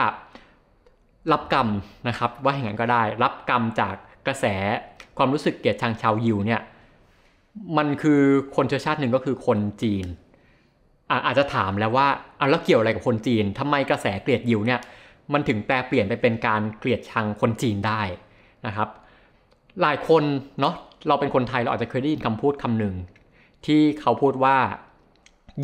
[1.32, 1.68] รับกรรม
[2.08, 3.94] นะครับ ว่าอย่างนั้นก็ได้ รับกรรมจาก
[4.26, 4.44] กระแส
[5.16, 6.60] ความรู้สึกเกลียดชังชาวยิวเนี่ย
[7.76, 8.22] มันคือ
[8.56, 10.06] คนเชื้อชาติหนึ่งก็คือคนจีน
[11.26, 12.08] อาจจะถามแล้วว่า
[12.40, 14.80] อะแล้วเกี่ยวอะไรกับคนจีนทำไมกระแสเกลียดยิวเนี่ย
[15.32, 18.02] มันถึงแปลเปลี่ยนไปเป็นการเกลียดชังคนจีนได้
[18.66, 18.88] นะครับ
[19.82, 20.22] หลายคน
[20.60, 20.74] เนาะ
[21.08, 22.94] เราเป็นคนไทยเราอาจจะเคยได้ยินคำพูดคำหนึ่ง
[23.66, 24.56] ที่เขาพูดว่า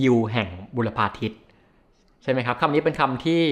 [0.02, 1.32] ยิวแห่งบุรพาทิต
[2.22, 3.42] ใช่ไหมครับคำนี้เป็นคำที่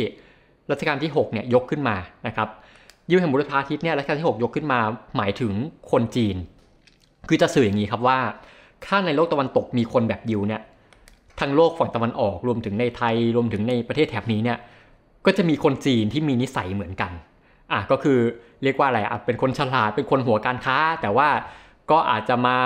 [0.70, 2.48] รัชกาลที่6เนี่ยยกขึ้นมานะครับ
[3.10, 4.80] ยิวแห่งบุรพาทิตเนี่ยรัชกาลที่ 6 ยกขึ้นมา
[5.16, 5.52] หมายถึง
[5.90, 6.36] คนจีน
[7.28, 8.18] คือจะสื่ออย่างนี้ครับว่า
[8.86, 10.62] ถ้าในโลกตะวันตกมีคนแบบยิวเนี่ย
[11.40, 14.58] ทั้งโลกฝั่งตะวันออกรวมถึงในไทยรวมถึงในประเทศแถบนี้เนี่ย
[15.26, 17.12] ก็จะมีคนจีนที่มีนิสัยเหมือนกัน
[17.72, 18.18] อะก็คือ
[18.62, 21.28] เรียกว่าอะไรอะเป็นคนฉลาดเป็นคนหัวการค้า แต่ว่า
[21.90, 22.56] ก็อาจจะมา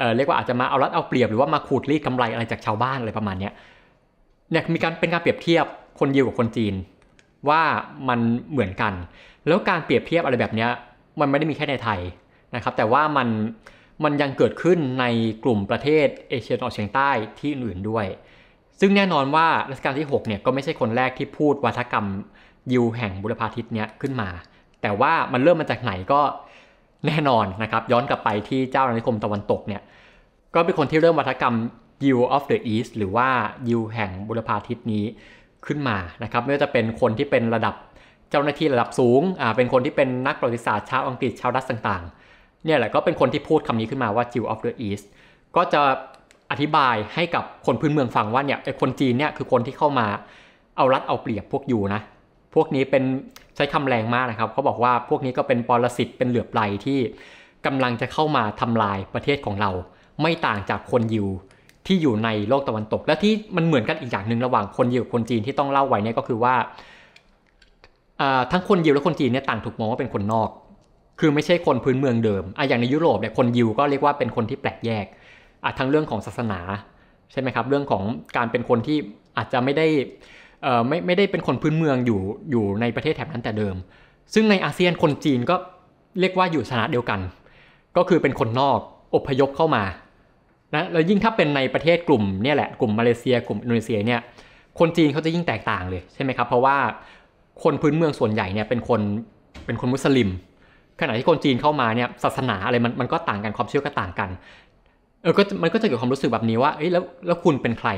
[0.00, 3.50] เเรียกว่าอาจจะมาเอารัดเอาเปรียบหรือว่ามาขูดรีดกำไรอะไรจากชาวบ้านอะไรประมาณนี้
[4.50, 5.64] เนี่ยมีการเป็นการเปรียบเทียบ
[5.98, 6.74] คนยิวกับคนจีน
[7.48, 7.62] ว่า
[8.08, 8.18] มัน
[8.50, 8.92] เหมือนกัน
[9.46, 10.66] แล้วการเปรียบเทียบอะไรแบบนี้
[11.20, 12.00] มันไม่ได้มีแค่ในไทย
[12.54, 13.28] นะครับ แต่ว่ามัน
[14.04, 15.04] มันยังเกิดขึ้นใน
[15.44, 18.06] กลุ่มประเทศเอเชียตะวันออกเฉียงใต้ที่อื่นๆด้วย
[18.80, 22.06] ซึ่งแน่นอนว่ารัชกาลที่6เนี่ยก็ไม่ใช่คนแรกที่พูดวัฒกรรม
[22.72, 24.28] ยิวแห่งบุรพาทิตเนี้ยขึ้นมา
[24.82, 26.20] แต่ว่ามันเริ่มมาจากไหนก็
[27.06, 29.82] แน่นอนนะครับย้อนกลับไปที่เจ้าอาณานิคมตะวันตกเนี่ย
[30.54, 31.54] ก็เป็นคนที่เริ่มวัฒกรรม
[32.04, 33.28] Yield of the East หรือว่า
[33.68, 35.04] Yield แห่งบุรพาทิตนี้
[35.66, 37.74] ขึ้นมานะครับไม่ว่าจะเป็นคนที่เป็นระดับ
[38.30, 45.04] เจ้าหน้าที่ระดับสูงอ่าเป็นคนที่เป็นนักประวัติศาสตร์ชาวอังกฤษชาวดัตต่างๆเนี่ยแหละก็เป็นคนที่พูดคำนี้ขึ้นมาว่า Yield of the East
[45.56, 45.80] ก็จะ
[46.50, 50.06] อธิบายให้กับคนพื้นเมืองฟังว่าเนี่ยไอคนจีนเนี่ยคือคนที่เข้ามา
[50.76, 52.00] เอารัดเอาเปรียบพวกอยู่นะ
[52.54, 53.04] พวกนี้เป็น
[53.60, 56.98] ช้คำแรงมากนะครับเขาบอกว่าพวกนี้ก็เป็นปรสิตเป็นเหลือบไหลที่
[57.66, 59.70] กำลังจะเข้ามาทำลายประเทศของเรา
[60.22, 61.28] ไม่ต่างจากคนยิว
[61.86, 66.54] ที่อยู่ในโลกตะวันตก และที่มันเหมือนกันอีกอย่างหนึ่งระหว่างคนยิวกับคนจีนที่ต้องเล่าไว้เนี่ยก็คือว่า
[68.52, 70.48] ทั้งคนยิวและคนจีนเนี่ยต่างถูกมองว่าเป็นคนนอก
[71.20, 75.06] คือไม่ใช่คนพื้นเมืองเดิมอะอย่างในยุโรปเนี่ยคนยิวก็เรียกว่าเป็นคนที่แปลกแยก
[75.64, 76.60] อะทั้งเรื่องของศาสนา
[77.32, 78.02] ใช่ไหมครับ เรื่องของ
[78.36, 78.98] การเป็นคนที่
[79.36, 79.86] อาจจะไม่ได้
[80.88, 82.20] ไม่ไม่ได้เป็นคนพื้นเมืองอยู่
[82.50, 83.76] อยู่ในประเทศแถบนั้นแต่เดิม
[84.34, 85.56] ซึ่งในอาเซียนคนจีนก็
[86.20, 87.20] เรียกว่าอยู่ชนะเดียวกัน
[87.96, 88.78] ก็คือเป็นคนนอก
[89.14, 89.84] อพยพเข้ามา
[90.74, 94.20] นะแล้วยิ่งถ้าเป็นในประเทศกลุ่มเนี่ยแหละกลุ่มมาเลเซียกลุ่มอินโดนีเซียเนี่ย
[94.78, 96.76] คนจีนเขาจะยิ่งแตกต่างเลยใช่ไหมครับ เพราะว่า
[97.62, 99.00] คนพื้นเมืองส่วนใหญ่เนี่ยเป็นคน
[99.66, 100.28] เป็นคนมุสลิม
[101.00, 104.30] ขณะที่คนจีนเข้ามาเนี่ยศาสนาอะไรมันมันก็ต่างกันความเชื่อก็ต่างกัน
[105.22, 107.90] เออก็มันก็จะเกิดความรู้สึกแบบนี้ว่าเอ้ยแล้วแล้วคุณเป็นใคร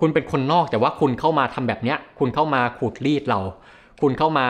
[0.00, 3.40] คุณเป็นคนนอกแต่ว่าคุณเข้ามาทำแบบเนี้ย คุณเข้ามาขูดรีดเรา
[4.02, 4.46] คุณเข้ามา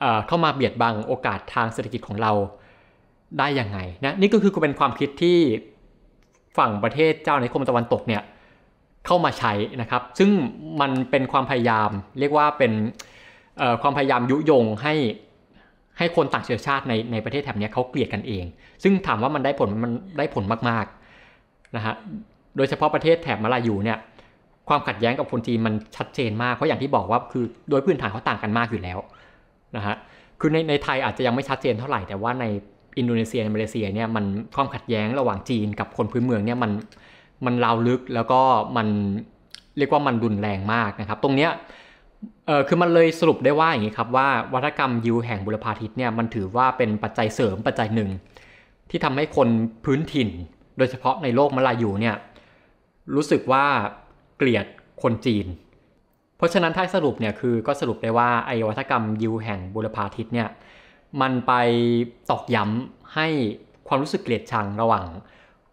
[0.00, 2.32] เอ่อเข้ามาเบียดบังโอกาสทางเศรษฐกิจของเรา
[3.38, 5.38] ได้ยังไงนะนี่ก็คือเป็นความคิดที่
[6.58, 8.22] ฝั่งประเทศเจ้าในคมตะวันตกเนี่ย
[9.06, 10.30] เข้ามาใช้นะครับ ซึ่ง
[10.80, 12.72] มันเป็นความพยายาม เรียกว่าเป็น
[13.82, 14.94] ความพยายามยุยงให้
[15.98, 18.44] ให้คนต่างเชื้อชาติในในประเทศแถบนี้เขาเกลียดกันเอง
[18.82, 21.94] ซึ่งถามว่ามันได้ผลมันได้ผลมากๆนะฮะ
[22.56, 23.98] โดยเฉพาะประเทศแถบมาลายูเนี่ย
[24.68, 28.98] ความขัดแย้งกับคนจีนมันชัดเจนมาก เพราะอย่างที่บอกว่าคือโดยพื้นฐานเขาต่างกันมากอยู่แล้ว
[29.76, 29.96] นะฮะ
[30.40, 32.44] คือในในไทยอาจจะยังไม่ชัดเจนเท่าไหร่แต่ว่าใน
[32.98, 36.70] อินโดนีเซียมาเลเซียเนี่ยมันความขัดแย้งระหว่างจีนกับคนพื้นเมืองเนี่ยมัน
[37.44, 38.40] มันลาวลึกแล้วก็
[38.76, 38.88] มัน
[39.78, 41.50] เรียกว่ามันรุนแรงมากนะครับ ตรงเนี้ย
[42.46, 48.10] เออคือมันเลยสรุปได้ว่าอย่างนี้ครับว่าวัฒกรรมยิวแห่งบุรพาทิตเนี่ยมันถือว่าเป็นปัจจัยเสริมปัจจัยหนึ่ง
[48.90, 49.48] ที่ทำให้คน
[49.84, 50.28] พื้นถิ่น
[50.78, 52.16] โดยเฉพาะในโลกมลายูเนี่ย
[53.14, 53.64] รู้สึกว่า
[54.40, 54.66] เกลียด
[55.02, 55.46] คนจีน
[56.36, 60.48] เพราะฉะนั้นท้ายสรุปเนี่ยคือก็สรุปได้ว่าไอวัฒกรรมยิวแห่งบุรพาทิตเนี่ย
[61.20, 61.52] มันไป
[62.30, 63.26] ตอกย้ำให้
[63.88, 65.06] ความรู้สึกเกลียดชังระหว่าง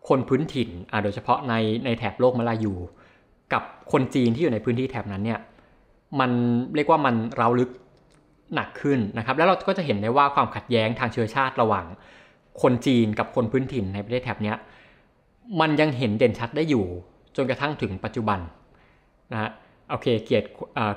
[0.08, 1.54] คนพื้นถิ่นอ่าโดยเฉพาะใน
[1.86, 2.74] ในแถบโลกมาลายู
[3.54, 5.40] กับคนจีนที่อยู่ในพื้นที่แถบนั้นเนี่ย
[6.20, 6.32] มัน
[6.76, 7.70] เรียกว่ามันเร้าลึก
[8.56, 11.86] หนักขึ้นนะครับ แล้วเราก็จะเห็นได้ว่าความขัดแย้งทางเชื้อชาติระหว่าง
[12.62, 14.54] คนจีนกับคนพื้นถิ่นในประเทศแถบนี้
[15.60, 16.86] มันยังเห็นเด่นชัดได้อยู่
[17.38, 18.40] จนกระทั่งถึงปัจจุบัน
[19.32, 19.50] นะฮะ
[19.90, 20.44] โอเคเกลียด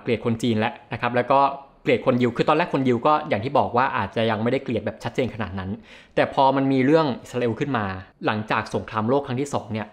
[0.02, 1.40] เกลียดคนจีนแล้วนะครับแล้วก็
[1.82, 5.70] เกลียดคนยิว คือตอนแรกคนยิวก็อย่างที่บอกว่าอาจจะยังไม่ได้เกลียดแบบชัดเจนขนาดนั้น
[6.14, 7.84] แต่พอมันมีเรื่องอิสราเอลขึ้นมา
[8.26, 9.86] หลังจากสงครามโลกครั้งที่ 2 เนี่ย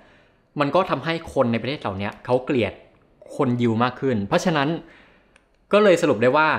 [0.60, 2.74] มันก็ทำให้คนในประเทศเหล่านี้เขาเกลียด
[3.36, 4.70] คนยิวมากขึ้น เพราะฉะนั้น
[5.74, 6.50] ก็เลยสรุปได้ว่า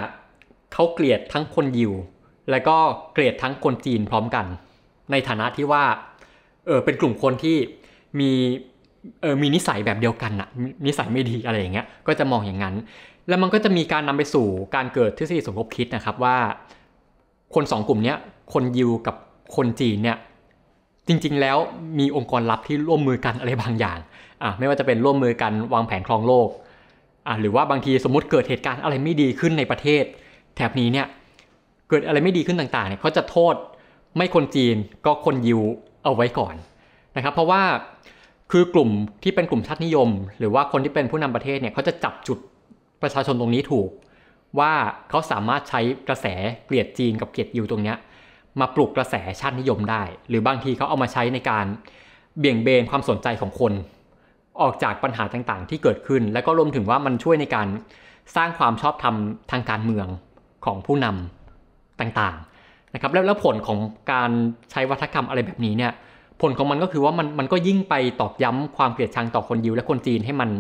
[0.73, 1.93] เขาเกลียดทั้งคนยิว
[2.51, 2.77] และก็
[3.13, 4.47] เกลียดทั้งคนจีนพร้อมกัน
[5.11, 5.85] ในฐานะที่ว่า
[6.67, 7.57] เออเป็นกลุ่มคนที่
[8.21, 8.33] มี
[9.23, 10.49] เออมีนิสัยแบบเดียวกันอะ
[10.87, 12.75] นิสัยไม่ดีอะไรอย่างเงี้ยก็จะมองอย่างนั้น
[13.29, 16.37] แล้วมันก็จะมีการนำไปสู่การเกิดทฤษฎีสมคบคิดนะครับว่า
[17.55, 18.15] คนสองกลุ่มนี้
[18.53, 19.17] คนยิวกับ
[19.57, 20.19] คนจีนเนี่ย
[21.09, 21.57] จริงๆ แล้ว
[21.99, 23.99] มีองค์กรลับที่ร่วมมือกันอะไรบางอย่าง
[24.43, 26.49] อะไม่ว่าจะเป็นร่วมมือกันวางแผนครองโลก
[27.27, 30.05] อะหรือว่าบางทีสมมติเกิดเหตุการณ์อะไรไม่ดีขึ้นในประเทศ
[30.57, 31.07] แถบนี้เนี่ย
[31.89, 33.55] เกิดอะไรไม่ดีขึ้นต่างๆเนี่ยเขาจะโทษ
[34.17, 35.61] ไม่คนจีนก็คนยิว
[36.05, 36.55] เอาไว้ก่อน
[37.17, 37.63] นะครับ เพราะว่า
[38.51, 38.91] คือกลุ่ม
[39.23, 40.09] ที่เป็นกลุ่มชาตินิยม
[40.39, 42.39] หรือว่าคนที่เป็นผู้นำประเทศเนี่ยเขาจะจับจุด
[43.03, 43.91] ประชาชนตรงนี้ถูก
[44.59, 44.73] ว่า
[45.11, 46.27] เขาสามารถใช้กระแส
[46.67, 47.97] เกลียดจีนกับเกลียดยูตรงเนี้ย
[48.61, 51.67] มาปลุกกระแสชาตินิยมได้ หรือบางทีเขาเอามาใช้ในการ
[52.39, 53.73] เบี่ยงเบนความสนใจของคน
[54.61, 57.69] ออกจากปัญหาต่างๆ ที่เกิดขึ้น แล้วก็รวมถึงว่ามันช่วยในการ
[58.37, 59.15] สร้างความชอบธรรม
[59.51, 60.07] ทางการเมือง
[60.65, 63.79] ของผู้นำต่างๆนะครับแล้วผลของ
[64.13, 64.31] การ
[64.71, 65.93] ใช้วัฒกรรมอะไรแบบนี้เนี่ย
[66.41, 70.51] ผลของมันก็คือว่ามันมันก็ยิ่งไปตอกย้ำความเกลียดชังต่อคนยิวและคนจีนให้มัน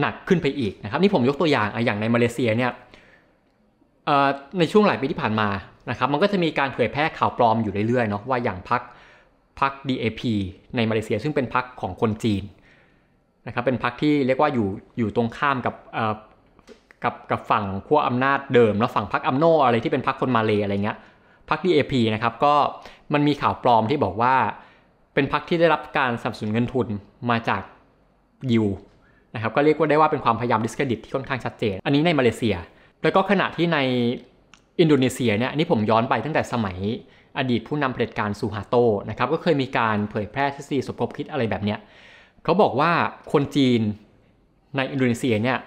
[0.00, 2.70] หนักขึ้นไปอีกนะครับ นี่ผมยกตัวอย่างอย่างในมาเลเซียเนี่ย
[4.58, 5.48] ในช่วงหลายปีที่ผ่านมา
[5.90, 8.82] นะครับ มันก็จะมีการเผยแพร่ข่าวปลอมอยู่เรื่อยๆเนาะว่าอย่างพัก
[9.60, 10.22] พัก DAP
[10.76, 12.42] ในมาเลเซีย ซึ่งเป็นพักของคนจีน
[13.46, 15.74] นะครับเป็นพักที่เรียกว่าอยู่อยู่ตรงข้ามกับ
[17.04, 20.98] กับกับฝั่งขั้วอำนาจเดิมแล้วฝั่งพักอัมโนอะไรที่เป็นพักคนมาเลอะไรเงี้ย
[21.50, 22.54] พัก DAP นะครับก็
[23.14, 24.34] มันมีข่าวปลอมที่บอกว่า
[25.14, 26.88] เป็นพักที่ได้รับการสนับสนุนเงินทุน
[27.30, 27.62] มาจาก
[28.50, 28.66] ยิว
[29.34, 32.56] นะครับก็เรียกว่าได้ว่าเป็นความพยายามดิสเครดิตที่ค่อนข้างชัดเจน อันนี้ในมาเลเซีย
[33.02, 33.78] แล้วก็ขณะที่ใน
[34.80, 36.78] อินโดนีเซียเนี่ยนนี้ผมย้อนไปตั้งแต่สมัย
[37.38, 38.74] อดีตผู้นำเผด็จการซูฮาโต
[39.10, 41.78] นะครับก็เคยมีการเผยแพร่ทฤษฎีสมคบคิดอะไรแบบเนี้ย
[42.44, 42.90] เขาบอกว่า
[43.32, 43.80] คนจีน
[44.76, 45.58] ในอินโดนีเซียเนี่ย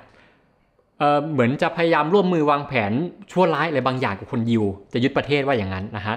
[0.99, 2.91] เเหมือนจะพยายามร่วมมือวางแผน
[3.31, 6.15] ชั่วร้ายอะไรบางอย่างกับคนยิว จะยึดประเทศว่าอย่างนั้นนะฮะ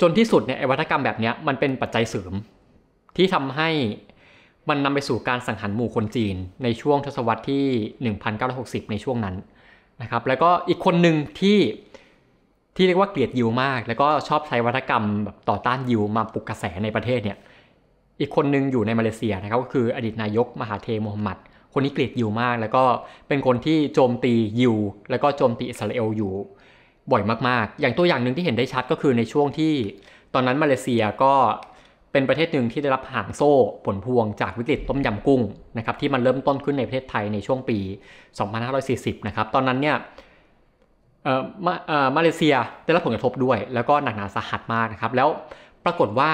[0.00, 2.32] จนที่สุดเนี่ยไอวัฒกรรมแบบนี้มันเป็นปัจจัยเสริม
[3.16, 3.68] ที่ทำให้
[4.68, 7.64] มันนำไปสู่การสังหารหมู่คนจีน ในช่วงทศวรรษที่
[8.46, 9.36] 1960 ในช่วงนั้น
[10.02, 11.58] นะครับ แล้วก็อีกคนหนึ่งที่
[12.76, 17.38] ที่เรียกว่าเกลียดยิวมาก แล้วก็ชอบใช้วัฒกรรมแบบต่อต้านยิวมาปลุกกระแสในประเทศเนี่ย
[18.20, 21.38] อีกคนหนึ่งอยู่ในมาเลเซียนะครับก็คืออดีตนายกมหาเทโมฮัมหมัด
[21.72, 22.84] คนนี้เกลียดยิวมาก แล้วก็
[23.28, 24.74] เป็นคนที่โจมตียิว
[25.10, 26.32] แล้วก็โจมตีอิสราเอลอยู่
[27.12, 29.72] บ่อยมากๆ อย่างตัวอย่างหนึ่งที่เห็นได้ชัดก็คือในช่วงที่
[30.34, 31.34] ตอนนั้นมาเลเซียก็
[32.12, 33.52] เป็นประเทศหนึ่งที่ได้รับหางโซ่
[33.84, 35.42] ผลพวงจากวิกฤตต้มยำกุ้ง
[35.78, 37.78] นะครับที่มันเริ่มต้นขึ้นในประเทศไทยในช่วงปี
[38.52, 39.96] 2540 นะครับตอนนั้นเนี่ย
[41.66, 41.74] มา
[42.16, 45.28] มาเลเซียได้รับผลกระทบด้วย แล้วก็หนักหนาสาหัสมากนะครับ แล้ว
[45.84, 46.30] ปรากฏว่า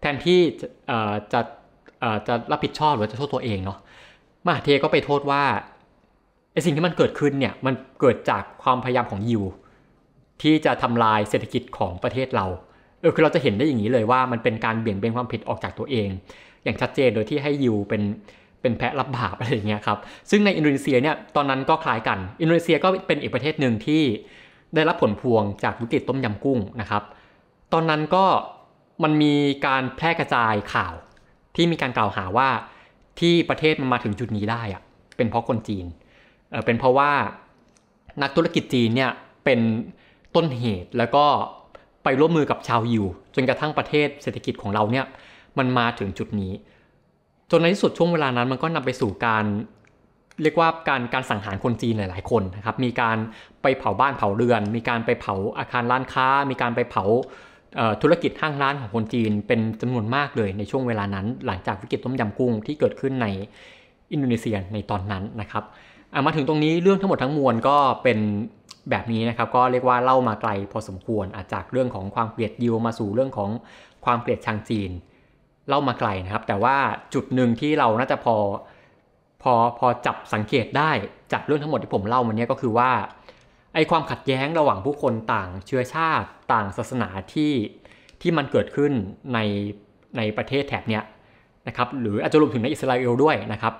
[0.00, 0.40] แทนที่
[1.32, 1.40] จะ
[2.26, 3.78] จะรับผิดชอบหรือจะโทษตัวเองเนาะ
[4.46, 5.42] มหาเทก็ไปโทษว่า
[6.52, 9.44] ไอสิ่งที่มันเกิดขึ้นเนี่ยมันเกิดจากความพยายามของยิว
[10.42, 12.46] ที่จะทำลายเศรษฐกิจของประเทศเรา
[13.00, 16.08] เออคือเราจะเห็นได้อย่างนี้เลยว่ามันเป็นการเบี่ยงเบนความผิดออกจากตัวเอง
[16.64, 18.02] อย่างชัดเจนโดยที่ให้ยูเป็น
[18.60, 19.98] เป็นแพะรับบาปอะไรอย่างเงี้ยครับ
[20.30, 24.02] ซึ่งในอินโดนีเซียเนี่ยตอนนั้นก็คล้ายกัน อินโดนีเซียก็เป็นอีกประเทศหนึ่งที่
[24.74, 27.02] ได้รับผลพวงจากวิกฤตต้มยำกุ้งนะครับ
[27.72, 28.24] ตอนนั้นก็
[29.02, 29.34] มันมี
[29.66, 30.94] การแพร่กระจายข่าว
[31.56, 32.48] ที่มีการกล่าวหาว่า
[33.20, 34.82] ที่ประเทศมันมาถึงจุดนี้ได้อะ
[35.16, 35.86] เป็นเพราะคนจีน
[36.50, 37.10] เออเป็นเพราะว่า
[38.22, 39.10] นักธุรกิจจีนเนี่ย
[39.44, 39.60] เป็น
[40.36, 41.24] ต้นเหตุแล้วก็
[42.04, 45.04] ไปร่วมมือกับชาวยิว จนกระทั่งประเทศเศรษฐกิจของเราเนี่ย
[45.58, 46.52] มันมาถึงจุดนี้
[47.50, 49.44] จนในที่สุดช่วงเวลานั้นมันก็นำไปสู่การ
[50.42, 53.16] เรียกว่าการการสังหารคนจีนหลาย ๆ คนนะครับ มีการ
[53.62, 57.04] ไปเผาบ้านเผาเรือน มีการไปเผาอาคารร้านค้า มีการไปเผา
[58.02, 63.26] ธุรกิจห้างร้านของคนจีนเป็นจำนวนมากเลยในช่วงเวลานั้น หลังจากวิกฤตต้มยำกุ้งที่เกิดขึ้นใน
[64.12, 65.64] อินโดนีเซียในตอนนั้นนะครับ
[66.26, 68.18] มาถึงตรงนี้เรื่องทั้งหมดทั้งมวลก็เป็น
[68.90, 73.50] แบบนี้นะครับก็เรียกว่าเล่ามาไกลพอสมควรอาจจากเรื่องของความเกลียดยิวมาสู่เรื่องของ
[74.04, 74.90] ความเกลียดชังจีน
[75.68, 76.76] เล่ามาไกลนะครับ แต่ว่า
[77.14, 78.36] จุดหนึ่งที่เราน่าจะพอ
[79.42, 80.90] พอพอจับสังเกตได้
[81.32, 82.90] จากเรื่องทั้งหมดที่ผมเล่ามาเนี้ก็คือว่า
[83.74, 87.52] ไอความขัดแย้งระหว่างผู้คนต่างเชื้อชาติต่างศาสนาที่
[88.20, 88.92] ที่มันเกิดขึ้น
[89.34, 89.38] ใน
[90.16, 91.02] ในประเทศแถบเนี้ย
[91.68, 93.74] นะครับหรืออาจจะรวมถึงในอิสราเอลด้วยนะครับ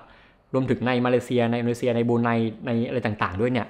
[0.55, 2.29] รวมถึงในมาเลเซียในอินโดนีเซียในบูไน
[2.66, 3.66] ในอะไรต่างๆด้วยเนี่ย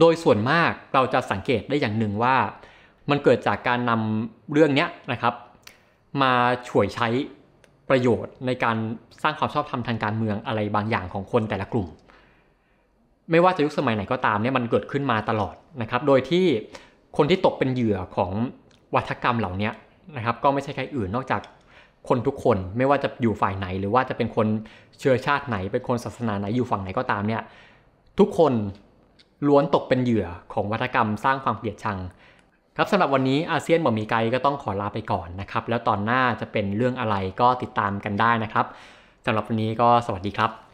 [0.00, 2.36] โดยส่วนมากเราจะสังเกตได้อย่างหนึ่งว่า
[3.10, 5.34] มันเกิดจากการนำเรื่องนี้นะครับ
[6.22, 6.32] มา
[6.68, 7.08] ช่วยใช้
[7.88, 8.76] ประโยชน์ในการ
[9.22, 11.88] สร้างความชอบธรรมทางการเมืองอะไรบางอย่างของคนแต่ละกลุ่ม
[13.30, 16.46] ไม่ว่าจะยุคสมัยไหนก็ตามเนี่ยมันเกิดขึ้นมาตลอดนะครับ โดยที่
[17.16, 18.30] คนที่ตกเป็นเหยื่อของ
[18.94, 19.70] วัฒกรรมเหล่านี้
[20.16, 21.40] นะครับ ก็ไม่ใช่ใครอื่นนอกจาก
[22.08, 24.46] คนทุกคนไม่ว่าจะอยู่ฝ่ายไหน หรือว่าจะเป็นคน
[24.98, 27.42] เชื้อชาติไหนเป็นคนศาสนาไหนอยู่ฝั่งไหนก็ตามเนี่ย
[28.18, 28.52] ทุกคน
[29.46, 31.98] ล้วนตกเป็นเหยื่อของวัฒกรรมสร้างความเกลียดชัง
[32.76, 38.66] ครับสำหรับวันนี้อาเซียนบอมีไกก็ต้องขอลาไปก่อนนะครับ แล้วตอนหน้าจะเป็นเรื่องอะไรก็ติดตามกันได้นะครับ
[39.26, 40.71] สำหรับวันนี้ก็สวัสดีครับ